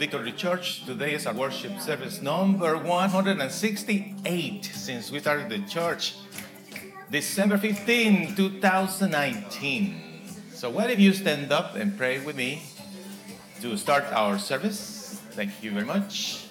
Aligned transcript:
Victory 0.00 0.32
Church. 0.32 0.86
Today 0.86 1.12
is 1.12 1.26
our 1.26 1.34
worship 1.34 1.78
service 1.78 2.22
number 2.22 2.78
168 2.78 4.64
since 4.64 5.10
we 5.10 5.18
started 5.18 5.50
the 5.50 5.58
church 5.68 6.14
December 7.10 7.58
15, 7.58 8.34
2019. 8.34 10.00
So, 10.54 10.70
why 10.70 10.86
don't 10.86 10.98
you 10.98 11.12
stand 11.12 11.52
up 11.52 11.76
and 11.76 11.98
pray 11.98 12.18
with 12.18 12.34
me 12.34 12.62
to 13.60 13.76
start 13.76 14.04
our 14.04 14.38
service? 14.38 15.20
Thank 15.32 15.62
you 15.62 15.70
very 15.70 15.84
much. 15.84 16.46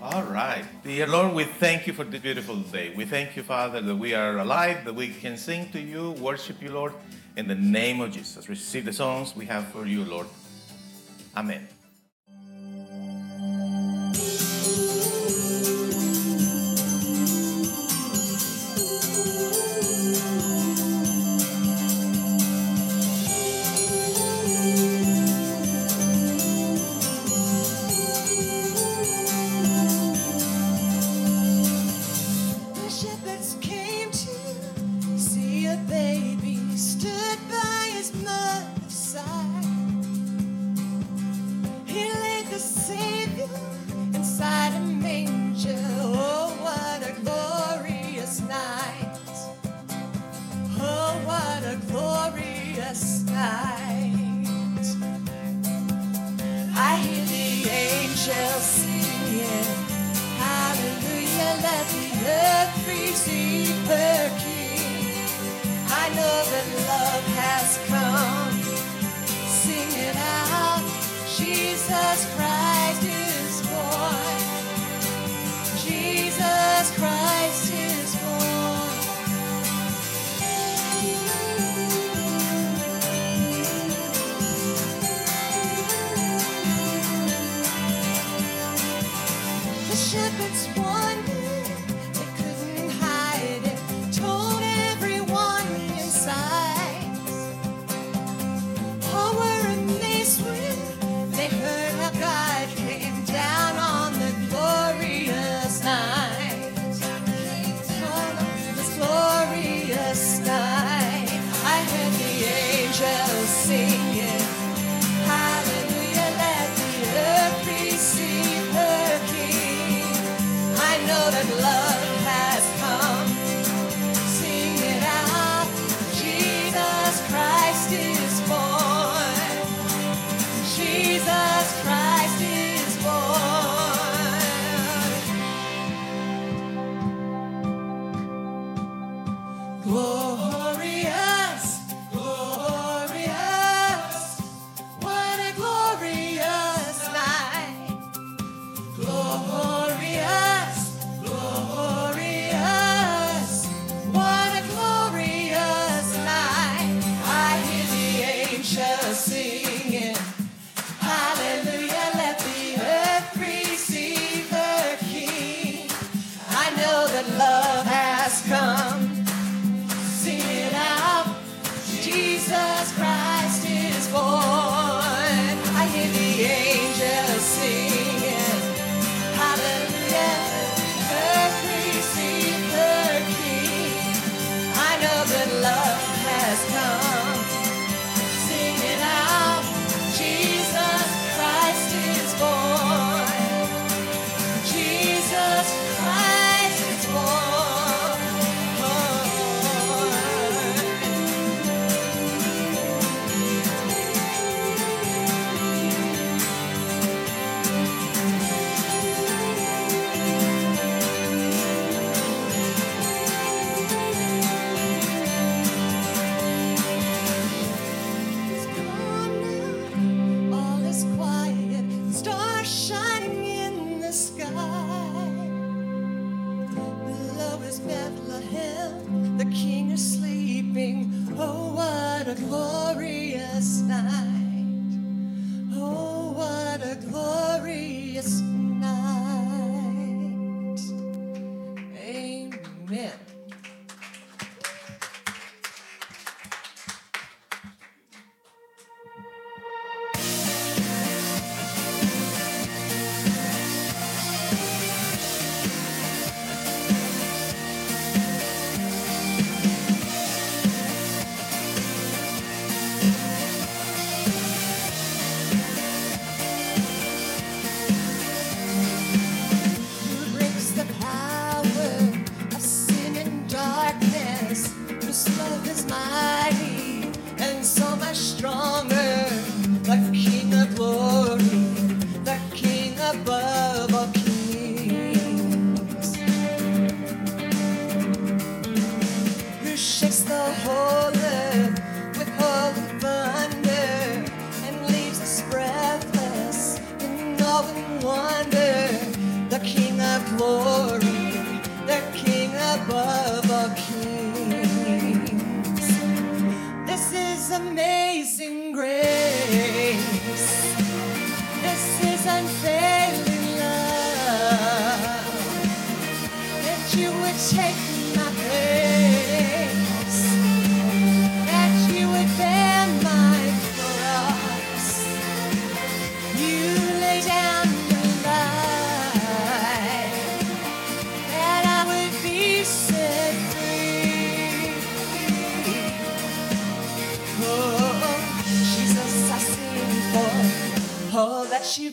All 0.00 0.24
right. 0.24 0.64
Dear 0.82 1.06
Lord, 1.06 1.34
we 1.34 1.44
thank 1.44 1.86
you 1.86 1.92
for 1.92 2.02
this 2.02 2.20
beautiful 2.20 2.56
day. 2.56 2.92
We 2.96 3.04
thank 3.04 3.36
you, 3.36 3.44
Father, 3.44 3.80
that 3.80 3.94
we 3.94 4.12
are 4.12 4.38
alive, 4.38 4.84
that 4.86 4.96
we 4.96 5.10
can 5.10 5.36
sing 5.36 5.70
to 5.70 5.78
you, 5.78 6.10
worship 6.18 6.60
you, 6.60 6.72
Lord. 6.72 6.94
In 7.36 7.46
the 7.46 7.54
name 7.54 8.00
of 8.00 8.10
Jesus, 8.10 8.48
receive 8.48 8.86
the 8.86 8.92
songs 8.92 9.36
we 9.36 9.46
have 9.46 9.68
for 9.68 9.86
you, 9.86 10.02
Lord. 10.04 10.26
Amen. 11.36 11.75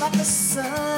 like 0.00 0.12
the 0.12 0.24
sun. 0.24 0.97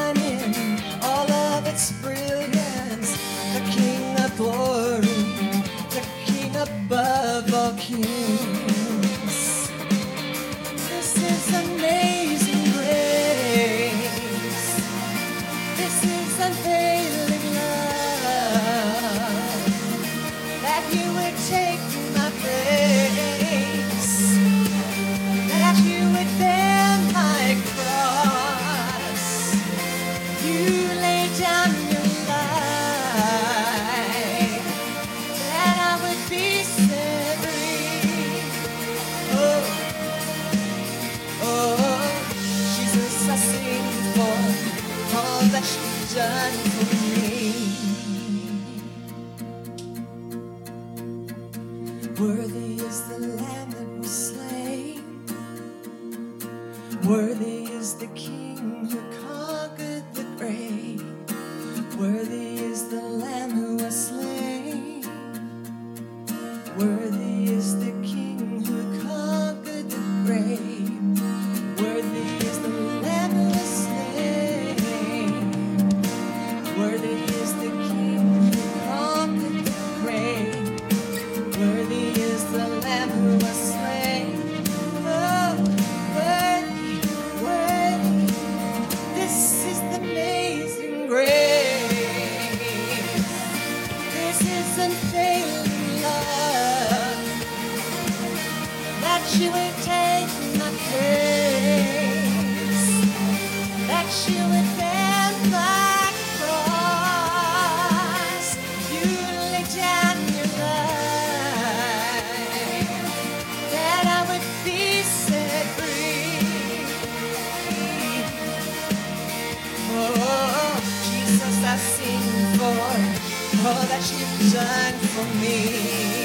that 123.75 124.12
you 124.12 124.27
designed 124.39 125.00
for 125.11 125.25
me. 125.41 126.20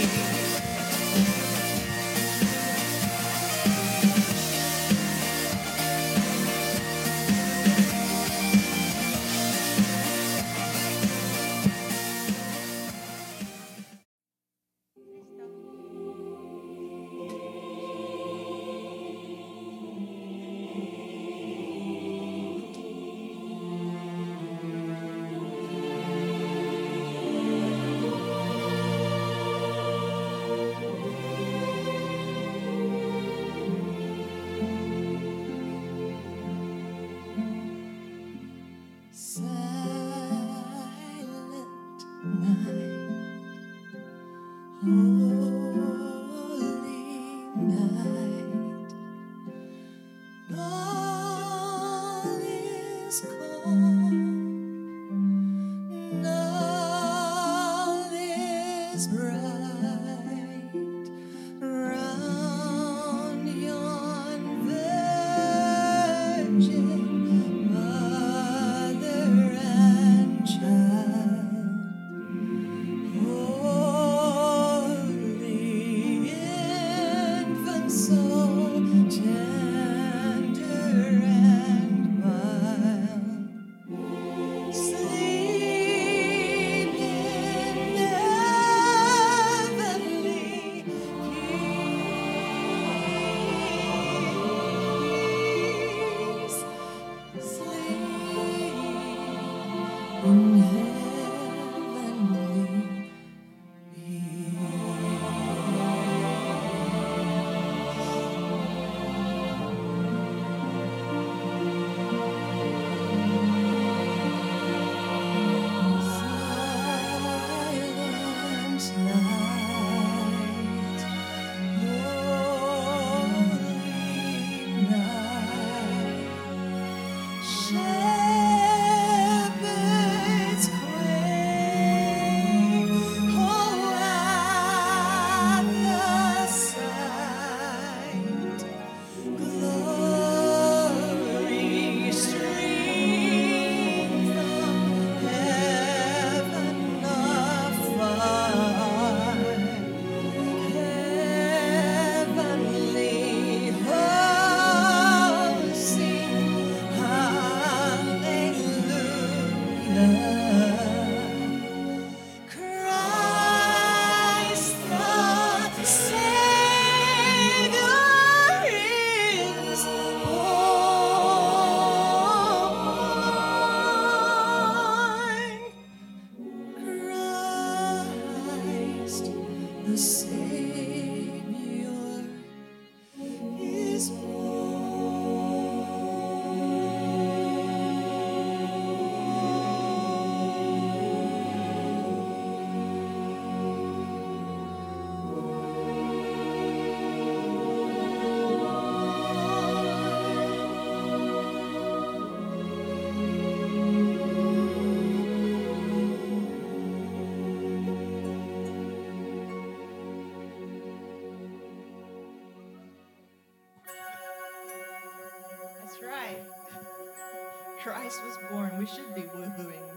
Christ 218.05 218.23
was 218.23 218.37
born. 218.51 218.77
We 218.77 218.85
should 218.85 219.15
be 219.15 219.21
woohooing. 219.21 219.94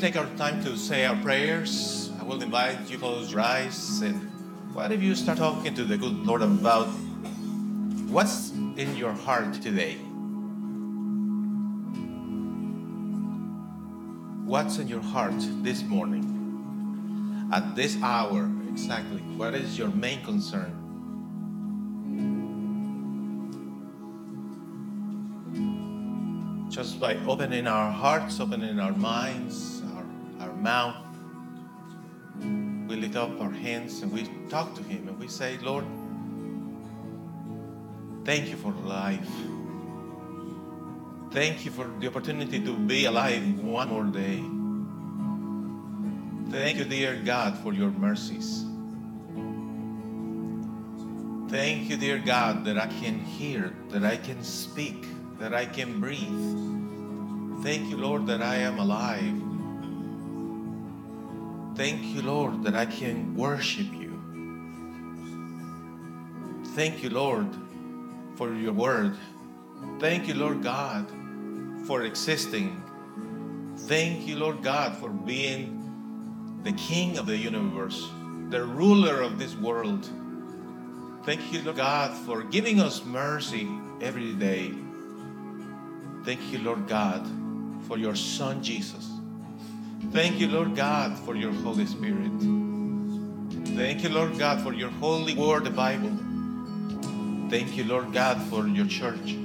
Take 0.00 0.16
our 0.16 0.26
time 0.36 0.64
to 0.64 0.78
say 0.78 1.04
our 1.04 1.16
prayers? 1.16 2.10
I 2.18 2.24
will 2.24 2.42
invite 2.42 2.88
you 2.88 2.96
to 2.96 2.98
close 2.98 3.30
your 3.30 3.42
eyes 3.42 4.00
and 4.00 4.30
what 4.72 4.92
if 4.92 5.02
you 5.02 5.14
start 5.14 5.36
talking 5.36 5.74
to 5.74 5.84
the 5.84 5.98
good 5.98 6.24
Lord 6.24 6.40
about 6.40 6.86
what's 8.08 8.50
in 8.50 8.96
your 8.96 9.12
heart 9.12 9.52
today? 9.60 9.96
What's 14.46 14.78
in 14.78 14.88
your 14.88 15.02
heart 15.02 15.34
this 15.62 15.82
morning? 15.82 16.24
At 17.52 17.76
this 17.76 18.00
hour, 18.02 18.50
exactly. 18.70 19.20
What 19.36 19.54
is 19.54 19.76
your 19.76 19.88
main 19.88 20.24
concern? 20.24 20.72
Just 26.70 26.98
by 26.98 27.16
opening 27.26 27.66
our 27.66 27.90
hearts, 27.90 28.40
opening 28.40 28.80
our 28.80 28.92
minds, 28.92 29.69
mouth, 30.60 30.96
we 32.40 32.96
lift 32.96 33.16
up 33.16 33.40
our 33.40 33.50
hands 33.50 34.02
and 34.02 34.12
we 34.12 34.28
talk 34.48 34.74
to 34.74 34.82
Him 34.82 35.08
and 35.08 35.18
we 35.18 35.28
say, 35.28 35.58
Lord, 35.58 35.84
thank 38.24 38.48
you 38.48 38.56
for 38.56 38.72
life. 38.72 39.30
Thank 41.30 41.64
you 41.64 41.70
for 41.70 41.88
the 42.00 42.08
opportunity 42.08 42.58
to 42.64 42.76
be 42.76 43.04
alive 43.04 43.60
one 43.60 43.88
more 43.88 44.04
day. 44.04 44.42
Thank 46.50 46.78
you, 46.78 46.84
dear 46.84 47.14
God, 47.14 47.56
for 47.58 47.72
your 47.72 47.90
mercies. 47.90 48.64
Thank 51.48 51.88
you, 51.88 51.96
dear 51.96 52.18
God, 52.18 52.64
that 52.64 52.78
I 52.78 52.86
can 52.86 53.18
hear, 53.18 53.72
that 53.90 54.04
I 54.04 54.16
can 54.16 54.42
speak, 54.42 55.06
that 55.38 55.54
I 55.54 55.66
can 55.66 56.00
breathe. 56.00 57.64
Thank 57.64 57.90
you, 57.90 57.96
Lord, 57.96 58.26
that 58.26 58.42
I 58.42 58.56
am 58.56 58.78
alive. 58.78 59.49
Thank 61.74 62.02
you, 62.02 62.22
Lord, 62.22 62.62
that 62.64 62.74
I 62.74 62.86
can 62.86 63.34
worship 63.34 63.86
you. 63.94 64.10
Thank 66.74 67.02
you, 67.02 67.10
Lord, 67.10 67.48
for 68.36 68.52
your 68.54 68.72
word. 68.72 69.16
Thank 69.98 70.28
you, 70.28 70.34
Lord 70.34 70.62
God, 70.62 71.10
for 71.86 72.02
existing. 72.02 72.82
Thank 73.76 74.26
you, 74.26 74.36
Lord 74.36 74.62
God, 74.62 74.96
for 74.96 75.08
being 75.08 76.60
the 76.62 76.72
King 76.72 77.18
of 77.18 77.26
the 77.26 77.36
universe, 77.36 78.08
the 78.50 78.62
ruler 78.64 79.20
of 79.20 79.38
this 79.38 79.54
world. 79.54 80.08
Thank 81.24 81.52
you, 81.52 81.62
Lord 81.62 81.76
God, 81.76 82.16
for 82.26 82.42
giving 82.42 82.80
us 82.80 83.04
mercy 83.04 83.68
every 84.00 84.32
day. 84.34 84.72
Thank 86.24 86.52
you, 86.52 86.58
Lord 86.58 86.86
God, 86.86 87.26
for 87.86 87.98
your 87.98 88.14
Son 88.14 88.62
Jesus. 88.62 89.19
Thank 90.12 90.40
you, 90.40 90.48
Lord 90.48 90.74
God, 90.74 91.16
for 91.18 91.36
your 91.36 91.52
Holy 91.52 91.86
Spirit. 91.86 92.32
Thank 93.76 94.02
you, 94.02 94.08
Lord 94.08 94.38
God, 94.38 94.60
for 94.60 94.72
your 94.72 94.90
holy 94.90 95.34
word, 95.34 95.64
the 95.64 95.70
Bible. 95.70 96.10
Thank 97.48 97.76
you, 97.76 97.84
Lord 97.84 98.12
God, 98.12 98.42
for 98.42 98.66
your 98.66 98.86
church. 98.86 99.36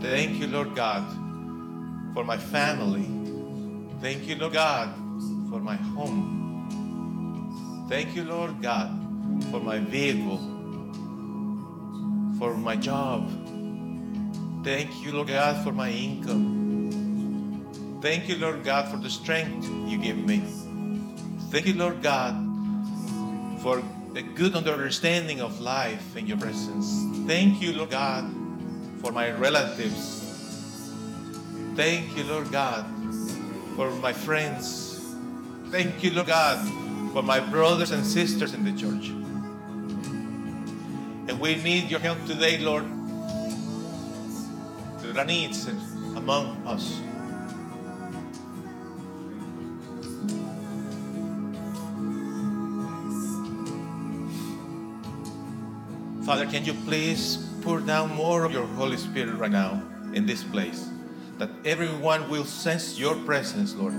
Thank 0.00 0.40
you, 0.40 0.46
Lord 0.46 0.74
God, 0.74 1.04
for 2.14 2.24
my 2.24 2.38
family. 2.38 3.06
Thank 4.00 4.28
you, 4.28 4.36
Lord 4.36 4.52
God, 4.52 4.94
for 5.50 5.60
my 5.60 5.76
home. 5.76 7.86
Thank 7.88 8.14
you, 8.14 8.24
Lord 8.24 8.62
God, 8.62 8.90
for 9.50 9.60
my 9.60 9.78
vehicle, 9.78 10.38
for 12.38 12.54
my 12.54 12.76
job. 12.76 13.28
Thank 14.62 15.04
you, 15.04 15.12
Lord 15.12 15.28
God, 15.28 15.64
for 15.64 15.72
my 15.72 15.90
income. 15.90 16.65
Thank 18.00 18.28
you, 18.28 18.36
Lord 18.36 18.62
God, 18.62 18.88
for 18.88 18.98
the 18.98 19.10
strength 19.10 19.66
you 19.88 19.98
give 19.98 20.18
me. 20.18 20.42
Thank 21.50 21.66
you, 21.66 21.74
Lord 21.74 22.02
God, 22.02 22.34
for 23.62 23.82
the 24.12 24.22
good 24.22 24.54
understanding 24.54 25.40
of 25.40 25.60
life 25.60 26.16
in 26.16 26.26
your 26.26 26.36
presence. 26.36 27.02
Thank 27.26 27.60
you, 27.62 27.72
Lord 27.72 27.90
God, 27.90 28.30
for 29.00 29.12
my 29.12 29.30
relatives. 29.32 30.22
Thank 31.74 32.16
you, 32.16 32.24
Lord 32.24 32.50
God, 32.52 32.86
for 33.76 33.90
my 33.90 34.12
friends. 34.12 35.14
Thank 35.70 36.02
you, 36.04 36.12
Lord 36.12 36.28
God, 36.28 36.58
for 37.12 37.22
my 37.22 37.40
brothers 37.40 37.90
and 37.90 38.04
sisters 38.04 38.54
in 38.54 38.64
the 38.64 38.72
church. 38.72 39.08
And 41.28 41.40
we 41.40 41.56
need 41.56 41.90
your 41.90 42.00
help 42.00 42.24
today, 42.26 42.58
Lord. 42.58 42.84
There 45.00 45.18
are 45.18 45.24
needs 45.24 45.66
among 46.16 46.66
us. 46.66 47.00
Father, 56.26 56.44
can 56.44 56.64
you 56.64 56.74
please 56.74 57.36
pour 57.62 57.78
down 57.78 58.12
more 58.12 58.42
of 58.42 58.50
your 58.50 58.66
Holy 58.66 58.96
Spirit 58.96 59.36
right 59.36 59.48
now 59.48 59.80
in 60.12 60.26
this 60.26 60.42
place? 60.42 60.90
That 61.38 61.50
everyone 61.64 62.28
will 62.28 62.44
sense 62.44 62.98
your 62.98 63.14
presence, 63.14 63.76
Lord. 63.76 63.94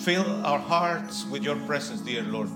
Fill 0.00 0.44
our 0.44 0.58
hearts 0.58 1.24
with 1.26 1.44
your 1.44 1.54
presence, 1.54 2.00
dear 2.00 2.24
Lord. 2.24 2.48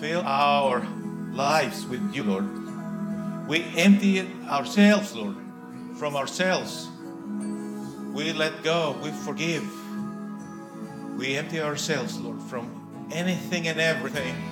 Fill 0.00 0.20
our 0.20 0.86
lives 1.32 1.86
with 1.86 2.14
you, 2.14 2.24
Lord. 2.24 3.48
We 3.48 3.64
empty 3.78 4.20
ourselves, 4.50 5.16
Lord, 5.16 5.36
from 5.96 6.14
ourselves. 6.14 6.88
We 8.12 8.34
let 8.34 8.62
go, 8.62 8.98
we 9.02 9.12
forgive. 9.12 9.64
We 11.16 11.38
empty 11.38 11.62
ourselves, 11.62 12.18
Lord, 12.20 12.42
from 12.42 13.08
anything 13.10 13.66
and 13.66 13.80
everything. 13.80 14.51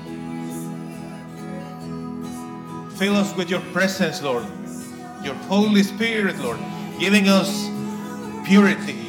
Fill 3.00 3.16
us 3.16 3.34
with 3.34 3.48
your 3.48 3.62
presence, 3.72 4.20
Lord, 4.20 4.44
your 5.24 5.32
Holy 5.48 5.82
Spirit, 5.82 6.38
Lord, 6.40 6.58
giving 6.98 7.28
us 7.28 7.66
purity, 8.46 9.06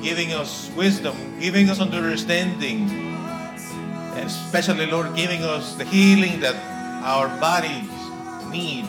giving 0.00 0.32
us 0.32 0.70
wisdom, 0.76 1.16
giving 1.40 1.68
us 1.68 1.80
understanding, 1.80 2.88
and 4.14 4.26
especially, 4.28 4.86
Lord, 4.86 5.16
giving 5.16 5.42
us 5.42 5.74
the 5.74 5.84
healing 5.84 6.38
that 6.42 6.54
our 7.02 7.26
bodies 7.40 7.90
need. 8.52 8.86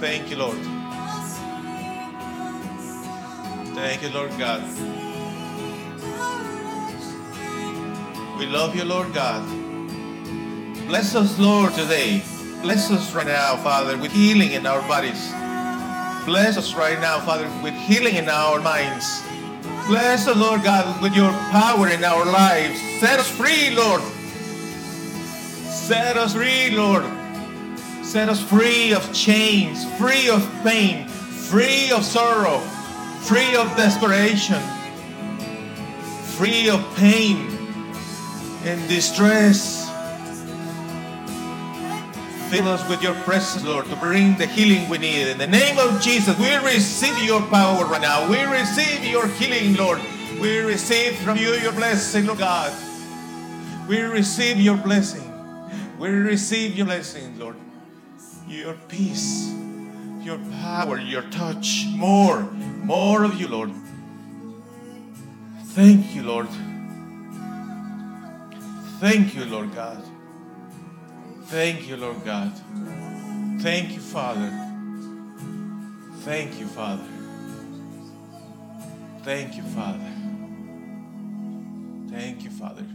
Thank 0.00 0.28
you, 0.28 0.38
Lord. 0.38 0.71
Thank 3.82 4.02
you, 4.02 4.10
Lord 4.10 4.30
God. 4.38 4.62
We 8.38 8.46
love 8.46 8.76
you, 8.76 8.84
Lord 8.84 9.12
God. 9.12 9.44
Bless 10.86 11.16
us, 11.16 11.36
Lord, 11.36 11.74
today. 11.74 12.22
Bless 12.62 12.92
us 12.92 13.12
right 13.12 13.26
now, 13.26 13.56
Father, 13.56 13.98
with 13.98 14.12
healing 14.12 14.52
in 14.52 14.66
our 14.66 14.80
bodies. 14.82 15.32
Bless 16.24 16.56
us 16.56 16.74
right 16.74 17.00
now, 17.00 17.18
Father, 17.18 17.50
with 17.60 17.74
healing 17.74 18.14
in 18.14 18.28
our 18.28 18.60
minds. 18.60 19.20
Bless 19.88 20.28
us, 20.28 20.36
Lord 20.36 20.62
God, 20.62 21.02
with 21.02 21.16
your 21.16 21.32
power 21.50 21.88
in 21.88 22.04
our 22.04 22.24
lives. 22.24 22.80
Set 23.00 23.18
us 23.18 23.28
free, 23.28 23.70
Lord. 23.70 24.00
Set 25.66 26.16
us 26.16 26.34
free, 26.34 26.70
Lord. 26.70 27.02
Set 28.04 28.28
us 28.28 28.40
free 28.40 28.94
of 28.94 29.12
chains, 29.12 29.84
free 29.98 30.30
of 30.30 30.48
pain, 30.62 31.08
free 31.08 31.90
of 31.90 32.04
sorrow, 32.04 32.62
free 33.22 33.54
of 33.56 33.74
desperation, 33.76 34.60
free 36.36 36.68
of 36.68 36.80
pain 36.96 37.48
and 38.64 38.88
distress. 38.88 39.90
Fill 42.50 42.68
us 42.68 42.86
with 42.88 43.02
your 43.02 43.14
presence, 43.22 43.64
Lord, 43.64 43.86
to 43.86 43.96
bring 43.96 44.36
the 44.36 44.46
healing 44.46 44.88
we 44.88 44.98
need. 44.98 45.28
In 45.28 45.38
the 45.38 45.46
name 45.46 45.78
of 45.78 46.02
Jesus, 46.02 46.38
we 46.38 46.54
receive 46.56 47.16
your 47.24 47.40
power 47.42 47.86
right 47.86 48.02
now. 48.02 48.28
We 48.28 48.42
receive 48.42 49.04
your 49.04 49.26
healing, 49.26 49.74
Lord. 49.76 50.00
We 50.40 50.58
receive 50.58 51.16
from 51.16 51.38
you 51.38 51.54
your 51.54 51.72
blessing, 51.72 52.26
Lord 52.26 52.40
God. 52.40 52.72
We 53.88 54.00
receive 54.00 54.60
your 54.60 54.76
blessing. 54.76 55.28
We 55.98 56.08
receive 56.08 56.76
your 56.76 56.86
blessing, 56.86 57.38
Lord. 57.38 57.56
Your 58.48 58.74
peace, 58.88 59.50
your 60.20 60.38
power, 60.60 60.98
your 60.98 61.22
touch. 61.30 61.86
More, 61.94 62.48
more 62.82 63.24
of 63.24 63.40
you, 63.40 63.48
Lord. 63.48 63.70
Thank 65.74 66.14
you, 66.14 66.22
Lord. 66.22 66.48
Thank 69.00 69.34
you, 69.34 69.44
Lord 69.44 69.74
God. 69.74 70.02
Thank 71.44 71.88
you, 71.88 71.96
Lord 71.96 72.24
God. 72.24 72.52
Thank 73.60 73.92
you, 73.92 74.00
Father. 74.00 74.50
Thank 76.20 76.58
you, 76.60 76.66
Father. 76.66 77.08
Thank 79.22 79.56
you, 79.56 79.62
Father. 79.62 80.12
Thank 82.10 82.42
you, 82.42 82.50
Father. 82.50 82.86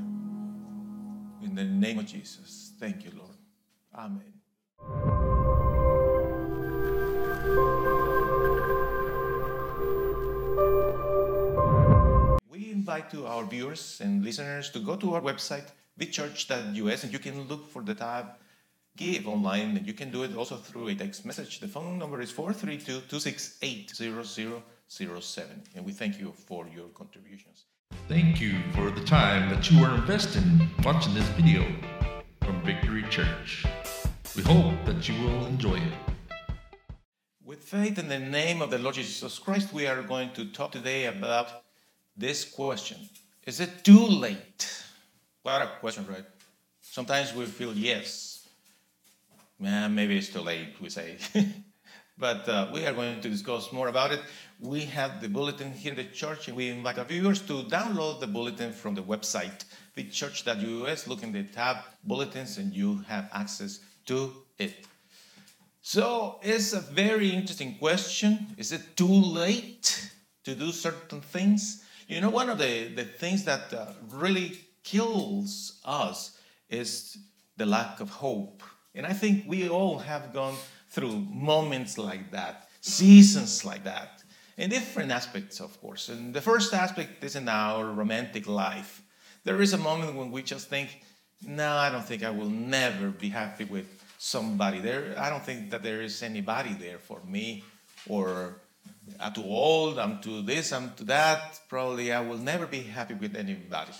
In 1.42 1.56
the 1.56 1.64
name 1.64 2.00
of 2.00 2.06
Jesus. 2.06 2.74
Thank 2.80 3.04
you, 3.04 3.12
Lord. 3.18 3.38
Amen. 3.96 5.17
Invite 12.88 13.12
to 13.12 13.28
our 13.28 13.44
viewers 13.44 14.00
and 14.02 14.24
listeners 14.24 14.70
to 14.70 14.80
go 14.80 14.96
to 14.96 15.14
our 15.14 15.20
website, 15.20 15.68
thechurch.us, 16.00 17.04
and 17.04 17.12
you 17.12 17.20
can 17.20 17.46
look 17.50 17.70
for 17.70 17.82
the 17.82 17.94
tab 17.94 18.28
Give 18.96 19.28
online, 19.28 19.76
and 19.76 19.86
you 19.86 19.94
can 19.94 20.10
do 20.10 20.24
it 20.24 20.36
also 20.36 20.56
through 20.56 20.88
a 20.88 20.96
text 20.96 21.26
message. 21.26 21.60
The 21.60 21.68
phone 21.68 22.00
number 22.00 22.22
is 22.22 22.32
432 22.32 23.02
268 23.10 23.92
0007, 23.94 25.64
and 25.76 25.86
we 25.86 25.92
thank 25.92 26.18
you 26.18 26.32
for 26.32 26.66
your 26.74 26.88
contributions. 26.96 27.66
Thank 28.08 28.40
you 28.40 28.56
for 28.74 28.90
the 28.90 29.04
time 29.04 29.50
that 29.50 29.70
you 29.70 29.84
are 29.84 29.94
investing 29.94 30.70
watching 30.84 31.14
this 31.14 31.28
video 31.40 31.64
from 32.42 32.62
Victory 32.64 33.04
Church. 33.10 33.66
We 34.36 34.44
hope 34.44 34.74
that 34.86 35.10
you 35.10 35.22
will 35.22 35.46
enjoy 35.46 35.76
it. 35.76 35.94
With 37.44 37.62
faith 37.62 38.00
in 38.00 38.08
the 38.08 38.20
name 38.20 38.62
of 38.62 38.72
the 38.72 38.80
Lord 38.80 38.96
Jesus 38.96 39.38
Christ, 39.38 39.74
we 39.74 39.86
are 39.88 40.02
going 40.02 40.32
to 40.32 40.46
talk 40.46 40.72
today 40.72 41.06
about 41.06 41.67
this 42.18 42.46
question 42.46 42.98
Is 43.46 43.60
it 43.60 43.84
too 43.84 44.06
late? 44.06 44.84
What 45.44 45.62
a 45.62 45.70
question, 45.80 46.06
right? 46.08 46.26
Sometimes 46.82 47.34
we 47.34 47.46
feel 47.46 47.74
yes. 47.74 48.48
Man, 49.60 49.96
maybe 49.96 50.18
it's 50.18 50.30
too 50.30 50.42
late, 50.42 50.76
we 50.82 50.90
say. 50.90 51.18
but 52.18 52.48
uh, 52.50 52.70
we 52.74 52.86
are 52.86 52.94
going 52.94 53.22
to 53.22 53.30
discuss 53.30 53.72
more 53.72 53.88
about 53.88 54.12
it. 54.12 54.20
We 54.60 54.82
have 54.86 55.22
the 55.22 55.30
bulletin 55.30 55.72
here 55.72 55.92
in 55.92 55.98
the 55.98 56.04
church, 56.04 56.48
and 56.48 56.58
we 56.58 56.70
invite 56.70 57.00
our 57.00 57.06
viewers 57.06 57.42
to 57.42 57.64
download 57.64 58.20
the 58.20 58.28
bulletin 58.28 58.74
from 58.74 58.96
the 58.96 59.04
website, 59.04 59.64
thechurch.us. 59.96 61.08
Look 61.08 61.24
in 61.24 61.32
the 61.32 61.44
tab 61.44 61.78
Bulletins, 62.04 62.58
and 62.58 62.74
you 62.74 63.04
have 63.08 63.30
access 63.32 63.80
to 64.08 64.34
it. 64.58 64.86
So 65.82 66.40
it's 66.44 66.74
a 66.74 66.82
very 66.82 67.30
interesting 67.30 67.78
question. 67.78 68.48
Is 68.58 68.72
it 68.74 68.98
too 68.98 69.08
late 69.08 70.12
to 70.48 70.56
do 70.56 70.72
certain 70.72 71.20
things. 71.20 71.84
You 72.08 72.22
know, 72.22 72.30
one 72.30 72.50
of 72.50 72.58
the, 72.58 72.88
the 72.96 73.04
things 73.04 73.44
that 73.44 73.74
uh, 73.74 73.88
really 74.10 74.58
kills 74.84 75.82
us 75.84 76.40
is 76.70 77.18
the 77.58 77.66
lack 77.66 78.00
of 78.00 78.10
hope. 78.10 78.64
And 78.96 79.06
I 79.06 79.12
think 79.12 79.44
we 79.46 79.68
all 79.68 80.00
have 80.00 80.32
gone 80.34 80.56
through 80.90 81.26
moments 81.30 81.98
like 81.98 82.32
that, 82.32 82.70
seasons 82.80 83.66
like 83.66 83.84
that, 83.84 84.24
in 84.58 84.70
different 84.70 85.12
aspects, 85.12 85.60
of 85.60 85.80
course. 85.82 86.08
And 86.08 86.34
the 86.34 86.42
first 86.42 86.74
aspect 86.74 87.24
is 87.26 87.36
in 87.36 87.50
our 87.50 87.86
romantic 87.86 88.48
life. 88.48 89.02
There 89.44 89.62
is 89.62 89.74
a 89.74 89.78
moment 89.78 90.16
when 90.16 90.32
we 90.32 90.44
just 90.44 90.70
think, 90.70 91.02
no, 91.46 91.74
I 91.76 91.92
don't 91.92 92.06
think 92.06 92.24
I 92.24 92.30
will 92.30 92.50
never 92.50 93.10
be 93.10 93.30
happy 93.30 93.66
with 93.66 93.86
somebody 94.18 94.80
there. 94.80 95.14
I 95.18 95.30
don't 95.30 95.44
think 95.44 95.72
that 95.72 95.84
there 95.84 96.02
is 96.02 96.24
anybody 96.24 96.74
there 96.74 97.00
for 97.00 97.22
me, 97.28 97.64
or 98.08 98.62
I'm 99.20 99.34
too 99.34 99.44
old, 99.44 100.00
I'm 100.00 100.22
too 100.22 100.42
this, 100.42 100.72
I'm 100.72 100.94
too 100.96 101.06
that. 101.06 101.60
Probably 101.70 102.12
I 102.12 102.22
will 102.22 102.38
never 102.38 102.68
be 102.68 102.82
happy 102.82 103.14
with 103.14 103.36
anybody. 103.36 103.92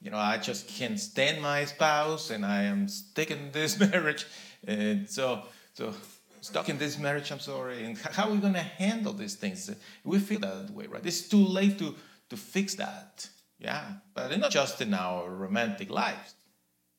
You 0.00 0.10
know, 0.10 0.16
I 0.16 0.38
just 0.38 0.68
can't 0.68 0.98
stand 0.98 1.42
my 1.42 1.64
spouse, 1.66 2.30
and 2.30 2.44
I 2.44 2.62
am 2.62 2.88
stuck 2.88 3.30
in 3.30 3.52
this 3.52 3.78
marriage. 3.92 4.26
And 4.66 5.08
so, 5.08 5.42
so 5.74 5.94
stuck 6.40 6.68
in 6.68 6.78
this 6.78 6.98
marriage. 6.98 7.30
I'm 7.30 7.40
sorry. 7.40 7.84
And 7.84 7.98
how 7.98 8.28
are 8.28 8.32
we 8.32 8.38
going 8.38 8.54
to 8.54 8.60
handle 8.60 9.12
these 9.12 9.34
things? 9.34 9.70
We 10.04 10.18
feel 10.18 10.40
that 10.40 10.70
way, 10.70 10.86
right? 10.86 11.04
It's 11.04 11.28
too 11.28 11.44
late 11.44 11.78
to 11.78 11.94
to 12.30 12.36
fix 12.36 12.76
that. 12.76 13.28
Yeah, 13.58 13.84
but 14.14 14.36
not 14.38 14.50
just 14.50 14.80
in 14.80 14.94
our 14.94 15.28
romantic 15.28 15.90
lives. 15.90 16.34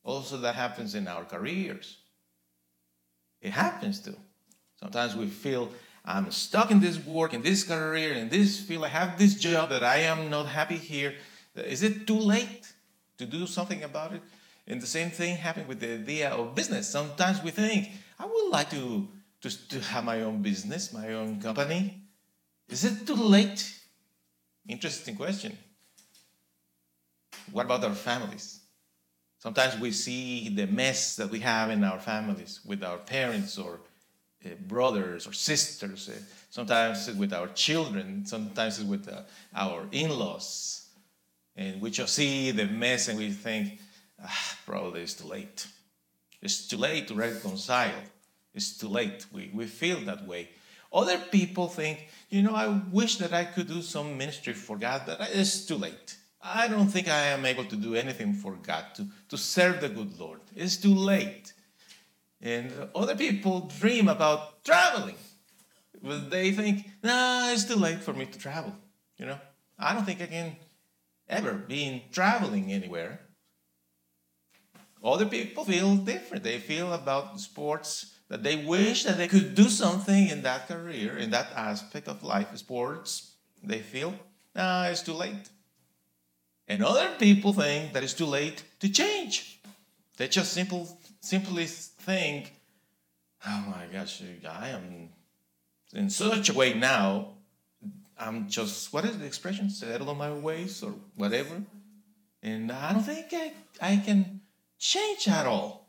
Also, 0.04 0.36
that 0.38 0.54
happens 0.54 0.94
in 0.94 1.08
our 1.08 1.24
careers. 1.24 1.98
It 3.40 3.50
happens 3.50 4.00
too. 4.00 4.16
Sometimes 4.78 5.16
we 5.16 5.26
feel 5.26 5.70
I'm 6.04 6.30
stuck 6.30 6.70
in 6.70 6.80
this 6.80 7.04
work, 7.04 7.32
in 7.32 7.42
this 7.42 7.62
career, 7.62 8.12
in 8.12 8.28
this 8.28 8.58
field. 8.58 8.84
I 8.84 8.88
have 8.88 9.18
this 9.18 9.34
job 9.34 9.70
that 9.70 9.84
I 9.84 9.98
am 9.98 10.30
not 10.30 10.46
happy 10.46 10.76
here. 10.76 11.14
Is 11.54 11.82
it 11.82 12.06
too 12.06 12.18
late 12.18 12.72
to 13.18 13.26
do 13.26 13.46
something 13.46 13.84
about 13.84 14.12
it? 14.12 14.22
And 14.66 14.80
the 14.80 14.86
same 14.86 15.10
thing 15.10 15.36
happened 15.36 15.68
with 15.68 15.80
the 15.80 15.94
idea 15.94 16.30
of 16.30 16.54
business. 16.54 16.88
Sometimes 16.88 17.42
we 17.42 17.50
think, 17.50 17.90
I 18.18 18.26
would 18.26 18.50
like 18.50 18.70
to, 18.70 19.08
to, 19.42 19.68
to 19.68 19.80
have 19.80 20.04
my 20.04 20.22
own 20.22 20.42
business, 20.42 20.92
my 20.92 21.12
own 21.14 21.40
company. 21.40 22.02
Is 22.68 22.84
it 22.84 23.06
too 23.06 23.14
late? 23.14 23.80
Interesting 24.68 25.16
question. 25.16 25.56
What 27.52 27.66
about 27.66 27.84
our 27.84 27.94
families? 27.94 28.60
Sometimes 29.38 29.78
we 29.78 29.90
see 29.90 30.48
the 30.48 30.66
mess 30.66 31.16
that 31.16 31.30
we 31.30 31.40
have 31.40 31.70
in 31.70 31.82
our 31.82 31.98
families 31.98 32.60
with 32.64 32.82
our 32.82 32.98
parents 32.98 33.58
or 33.58 33.80
brothers 34.68 35.26
or 35.26 35.32
sisters, 35.32 36.08
uh, 36.08 36.12
sometimes 36.50 37.10
with 37.14 37.32
our 37.32 37.48
children, 37.48 38.24
sometimes 38.26 38.82
with 38.84 39.08
uh, 39.08 39.22
our 39.54 39.86
in 39.92 40.10
laws. 40.10 40.88
And 41.56 41.80
we 41.80 41.90
just 41.90 42.14
see 42.14 42.50
the 42.50 42.66
mess 42.66 43.08
and 43.08 43.18
we 43.18 43.30
think, 43.30 43.78
ah, 44.22 44.58
probably 44.66 45.02
it's 45.02 45.14
too 45.14 45.28
late. 45.28 45.66
It's 46.40 46.66
too 46.66 46.78
late 46.78 47.08
to 47.08 47.14
reconcile. 47.14 48.02
It's 48.54 48.76
too 48.76 48.88
late. 48.88 49.26
We, 49.32 49.50
we 49.52 49.66
feel 49.66 50.00
that 50.00 50.26
way. 50.26 50.50
Other 50.92 51.18
people 51.18 51.68
think, 51.68 52.08
you 52.28 52.42
know, 52.42 52.54
I 52.54 52.68
wish 52.90 53.16
that 53.16 53.32
I 53.32 53.44
could 53.44 53.68
do 53.68 53.80
some 53.80 54.18
ministry 54.18 54.52
for 54.52 54.76
God, 54.76 55.02
but 55.06 55.18
it's 55.32 55.64
too 55.64 55.76
late. 55.76 56.16
I 56.42 56.68
don't 56.68 56.88
think 56.88 57.08
I 57.08 57.28
am 57.28 57.46
able 57.46 57.64
to 57.66 57.76
do 57.76 57.94
anything 57.94 58.34
for 58.34 58.52
God, 58.54 58.84
to, 58.96 59.06
to 59.28 59.38
serve 59.38 59.80
the 59.80 59.88
good 59.88 60.18
Lord. 60.18 60.40
It's 60.54 60.76
too 60.76 60.94
late. 60.94 61.51
And 62.42 62.72
other 62.94 63.14
people 63.14 63.70
dream 63.78 64.08
about 64.08 64.64
traveling. 64.64 65.14
But 66.02 66.30
they 66.30 66.50
think, 66.50 66.90
nah, 67.02 67.50
it's 67.52 67.64
too 67.64 67.76
late 67.76 68.00
for 68.00 68.12
me 68.12 68.26
to 68.26 68.38
travel. 68.38 68.74
You 69.16 69.26
know, 69.26 69.38
I 69.78 69.94
don't 69.94 70.04
think 70.04 70.20
I 70.20 70.26
can 70.26 70.56
ever 71.28 71.52
be 71.52 71.84
in 71.84 72.02
traveling 72.10 72.72
anywhere. 72.72 73.20
Other 75.04 75.26
people 75.26 75.64
feel 75.64 75.96
different. 75.96 76.42
They 76.42 76.58
feel 76.58 76.92
about 76.92 77.40
sports 77.40 78.14
that 78.28 78.42
they 78.42 78.56
wish 78.56 79.04
that 79.04 79.18
they 79.18 79.28
could 79.28 79.54
do 79.54 79.68
something 79.68 80.28
in 80.28 80.42
that 80.42 80.66
career, 80.66 81.16
in 81.16 81.30
that 81.30 81.48
aspect 81.54 82.08
of 82.08 82.22
life, 82.22 82.56
sports. 82.56 83.34
They 83.62 83.80
feel, 83.80 84.14
nah, 84.54 84.86
it's 84.86 85.02
too 85.02 85.12
late. 85.12 85.50
And 86.66 86.84
other 86.84 87.10
people 87.18 87.52
think 87.52 87.92
that 87.92 88.02
it's 88.02 88.14
too 88.14 88.26
late 88.26 88.64
to 88.80 88.88
change. 88.88 89.60
They 90.16 90.28
just 90.28 90.52
simple, 90.52 90.98
simply 91.20 91.66
think, 92.02 92.52
oh 93.46 93.64
my 93.68 93.86
gosh, 93.92 94.22
I 94.48 94.68
am 94.70 95.08
in 95.94 96.10
such 96.10 96.48
a 96.48 96.54
way 96.54 96.74
now, 96.74 97.34
I'm 98.18 98.48
just, 98.48 98.92
what 98.92 99.04
is 99.04 99.18
the 99.18 99.26
expression? 99.26 99.68
Settle 99.70 100.10
on 100.10 100.18
my 100.18 100.32
ways 100.32 100.82
or 100.82 100.94
whatever. 101.16 101.62
And 102.42 102.72
I 102.72 102.92
don't 102.92 103.02
think 103.02 103.26
I, 103.32 103.52
I 103.80 103.96
can 103.96 104.40
change 104.78 105.28
at 105.28 105.46
all. 105.46 105.88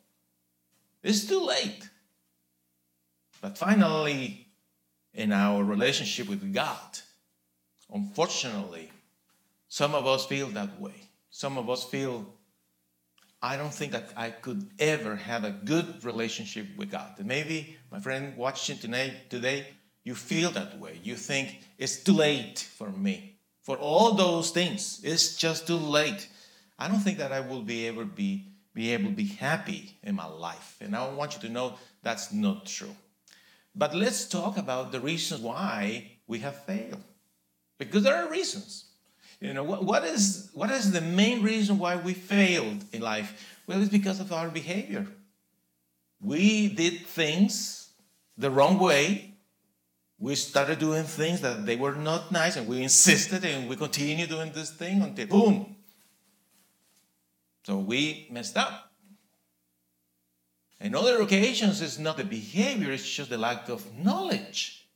It's 1.03 1.25
too 1.25 1.45
late. 1.45 1.89
But 3.41 3.57
finally, 3.57 4.47
in 5.13 5.31
our 5.31 5.63
relationship 5.63 6.27
with 6.29 6.53
God, 6.53 6.99
unfortunately, 7.93 8.91
some 9.67 9.95
of 9.95 10.07
us 10.07 10.25
feel 10.25 10.47
that 10.49 10.79
way. 10.79 10.95
Some 11.29 11.57
of 11.57 11.69
us 11.69 11.83
feel, 11.83 12.32
I 13.43 13.57
don't 13.57 13.73
think 13.73 13.91
that 13.91 14.13
I 14.15 14.29
could 14.29 14.69
ever 14.79 15.17
have 15.17 15.43
a 15.43 15.51
good 15.51 16.05
relationship 16.05 16.65
with 16.77 16.91
God. 16.91 17.15
And 17.17 17.27
maybe, 17.27 17.75
my 17.91 17.99
friend 17.99 18.37
watching 18.37 18.77
today, 18.77 19.13
today, 19.29 19.67
you 20.05 20.15
feel 20.15 20.49
that 20.51 20.79
way. 20.79 21.01
You 21.03 21.15
think 21.15 21.59
it's 21.77 21.97
too 21.97 22.13
late 22.13 22.59
for 22.59 22.89
me. 22.89 23.35
For 23.61 23.75
all 23.75 24.13
those 24.13 24.51
things, 24.51 25.01
it's 25.03 25.35
just 25.35 25.67
too 25.67 25.75
late. 25.75 26.29
I 26.79 26.87
don't 26.87 27.01
think 27.01 27.17
that 27.17 27.33
I 27.33 27.41
will 27.41 27.61
be 27.61 27.85
able 27.87 28.05
be, 28.05 28.47
be 28.73 28.91
able 28.93 29.09
to 29.09 29.15
be 29.15 29.27
happy 29.27 29.97
in 30.03 30.15
my 30.15 30.25
life. 30.25 30.77
And 30.79 30.95
I 30.95 31.09
want 31.09 31.35
you 31.35 31.41
to 31.41 31.49
know 31.49 31.73
that's 32.01 32.31
not 32.31 32.65
true. 32.65 32.95
But 33.75 33.93
let's 33.93 34.25
talk 34.25 34.57
about 34.57 34.93
the 34.93 35.01
reasons 35.01 35.41
why 35.41 36.11
we 36.27 36.39
have 36.39 36.63
failed. 36.63 37.03
Because 37.77 38.03
there 38.03 38.15
are 38.15 38.29
reasons. 38.29 38.85
You 39.43 39.53
know, 39.53 39.63
what, 39.63 39.83
what, 39.83 40.05
is, 40.05 40.49
what 40.53 40.71
is 40.71 40.93
the 40.93 41.01
main 41.01 41.43
reason 41.43 41.77
why 41.77 41.97
we 41.97 42.13
failed 42.13 42.85
in 42.93 43.01
life? 43.01 43.59
Well, 43.67 43.81
it's 43.81 43.91
because 43.91 44.21
of 44.21 44.31
our 44.31 44.47
behavior. 44.47 45.05
We 46.21 46.69
did 46.69 47.05
things 47.05 47.89
the 48.37 48.49
wrong 48.49 48.79
way. 48.79 49.33
We 50.17 50.35
started 50.35 50.79
doing 50.79 51.03
things 51.03 51.41
that 51.41 51.65
they 51.65 51.75
were 51.75 51.93
not 51.93 52.31
nice, 52.31 52.55
and 52.55 52.69
we 52.69 52.81
insisted, 52.83 53.43
and 53.43 53.67
we 53.67 53.75
continued 53.75 54.29
doing 54.29 54.53
this 54.53 54.71
thing 54.71 55.01
until 55.01 55.27
boom. 55.27 55.75
So 57.65 57.79
we 57.79 58.29
messed 58.31 58.55
up. 58.55 58.93
In 60.79 60.95
other 60.95 61.21
occasions, 61.21 61.81
it's 61.81 61.99
not 61.99 62.15
the 62.15 62.23
behavior, 62.23 62.93
it's 62.93 63.09
just 63.09 63.29
the 63.29 63.37
lack 63.37 63.67
of 63.67 63.85
knowledge. 63.97 64.87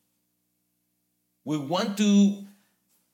We 1.44 1.58
want 1.58 1.98
to 1.98 2.46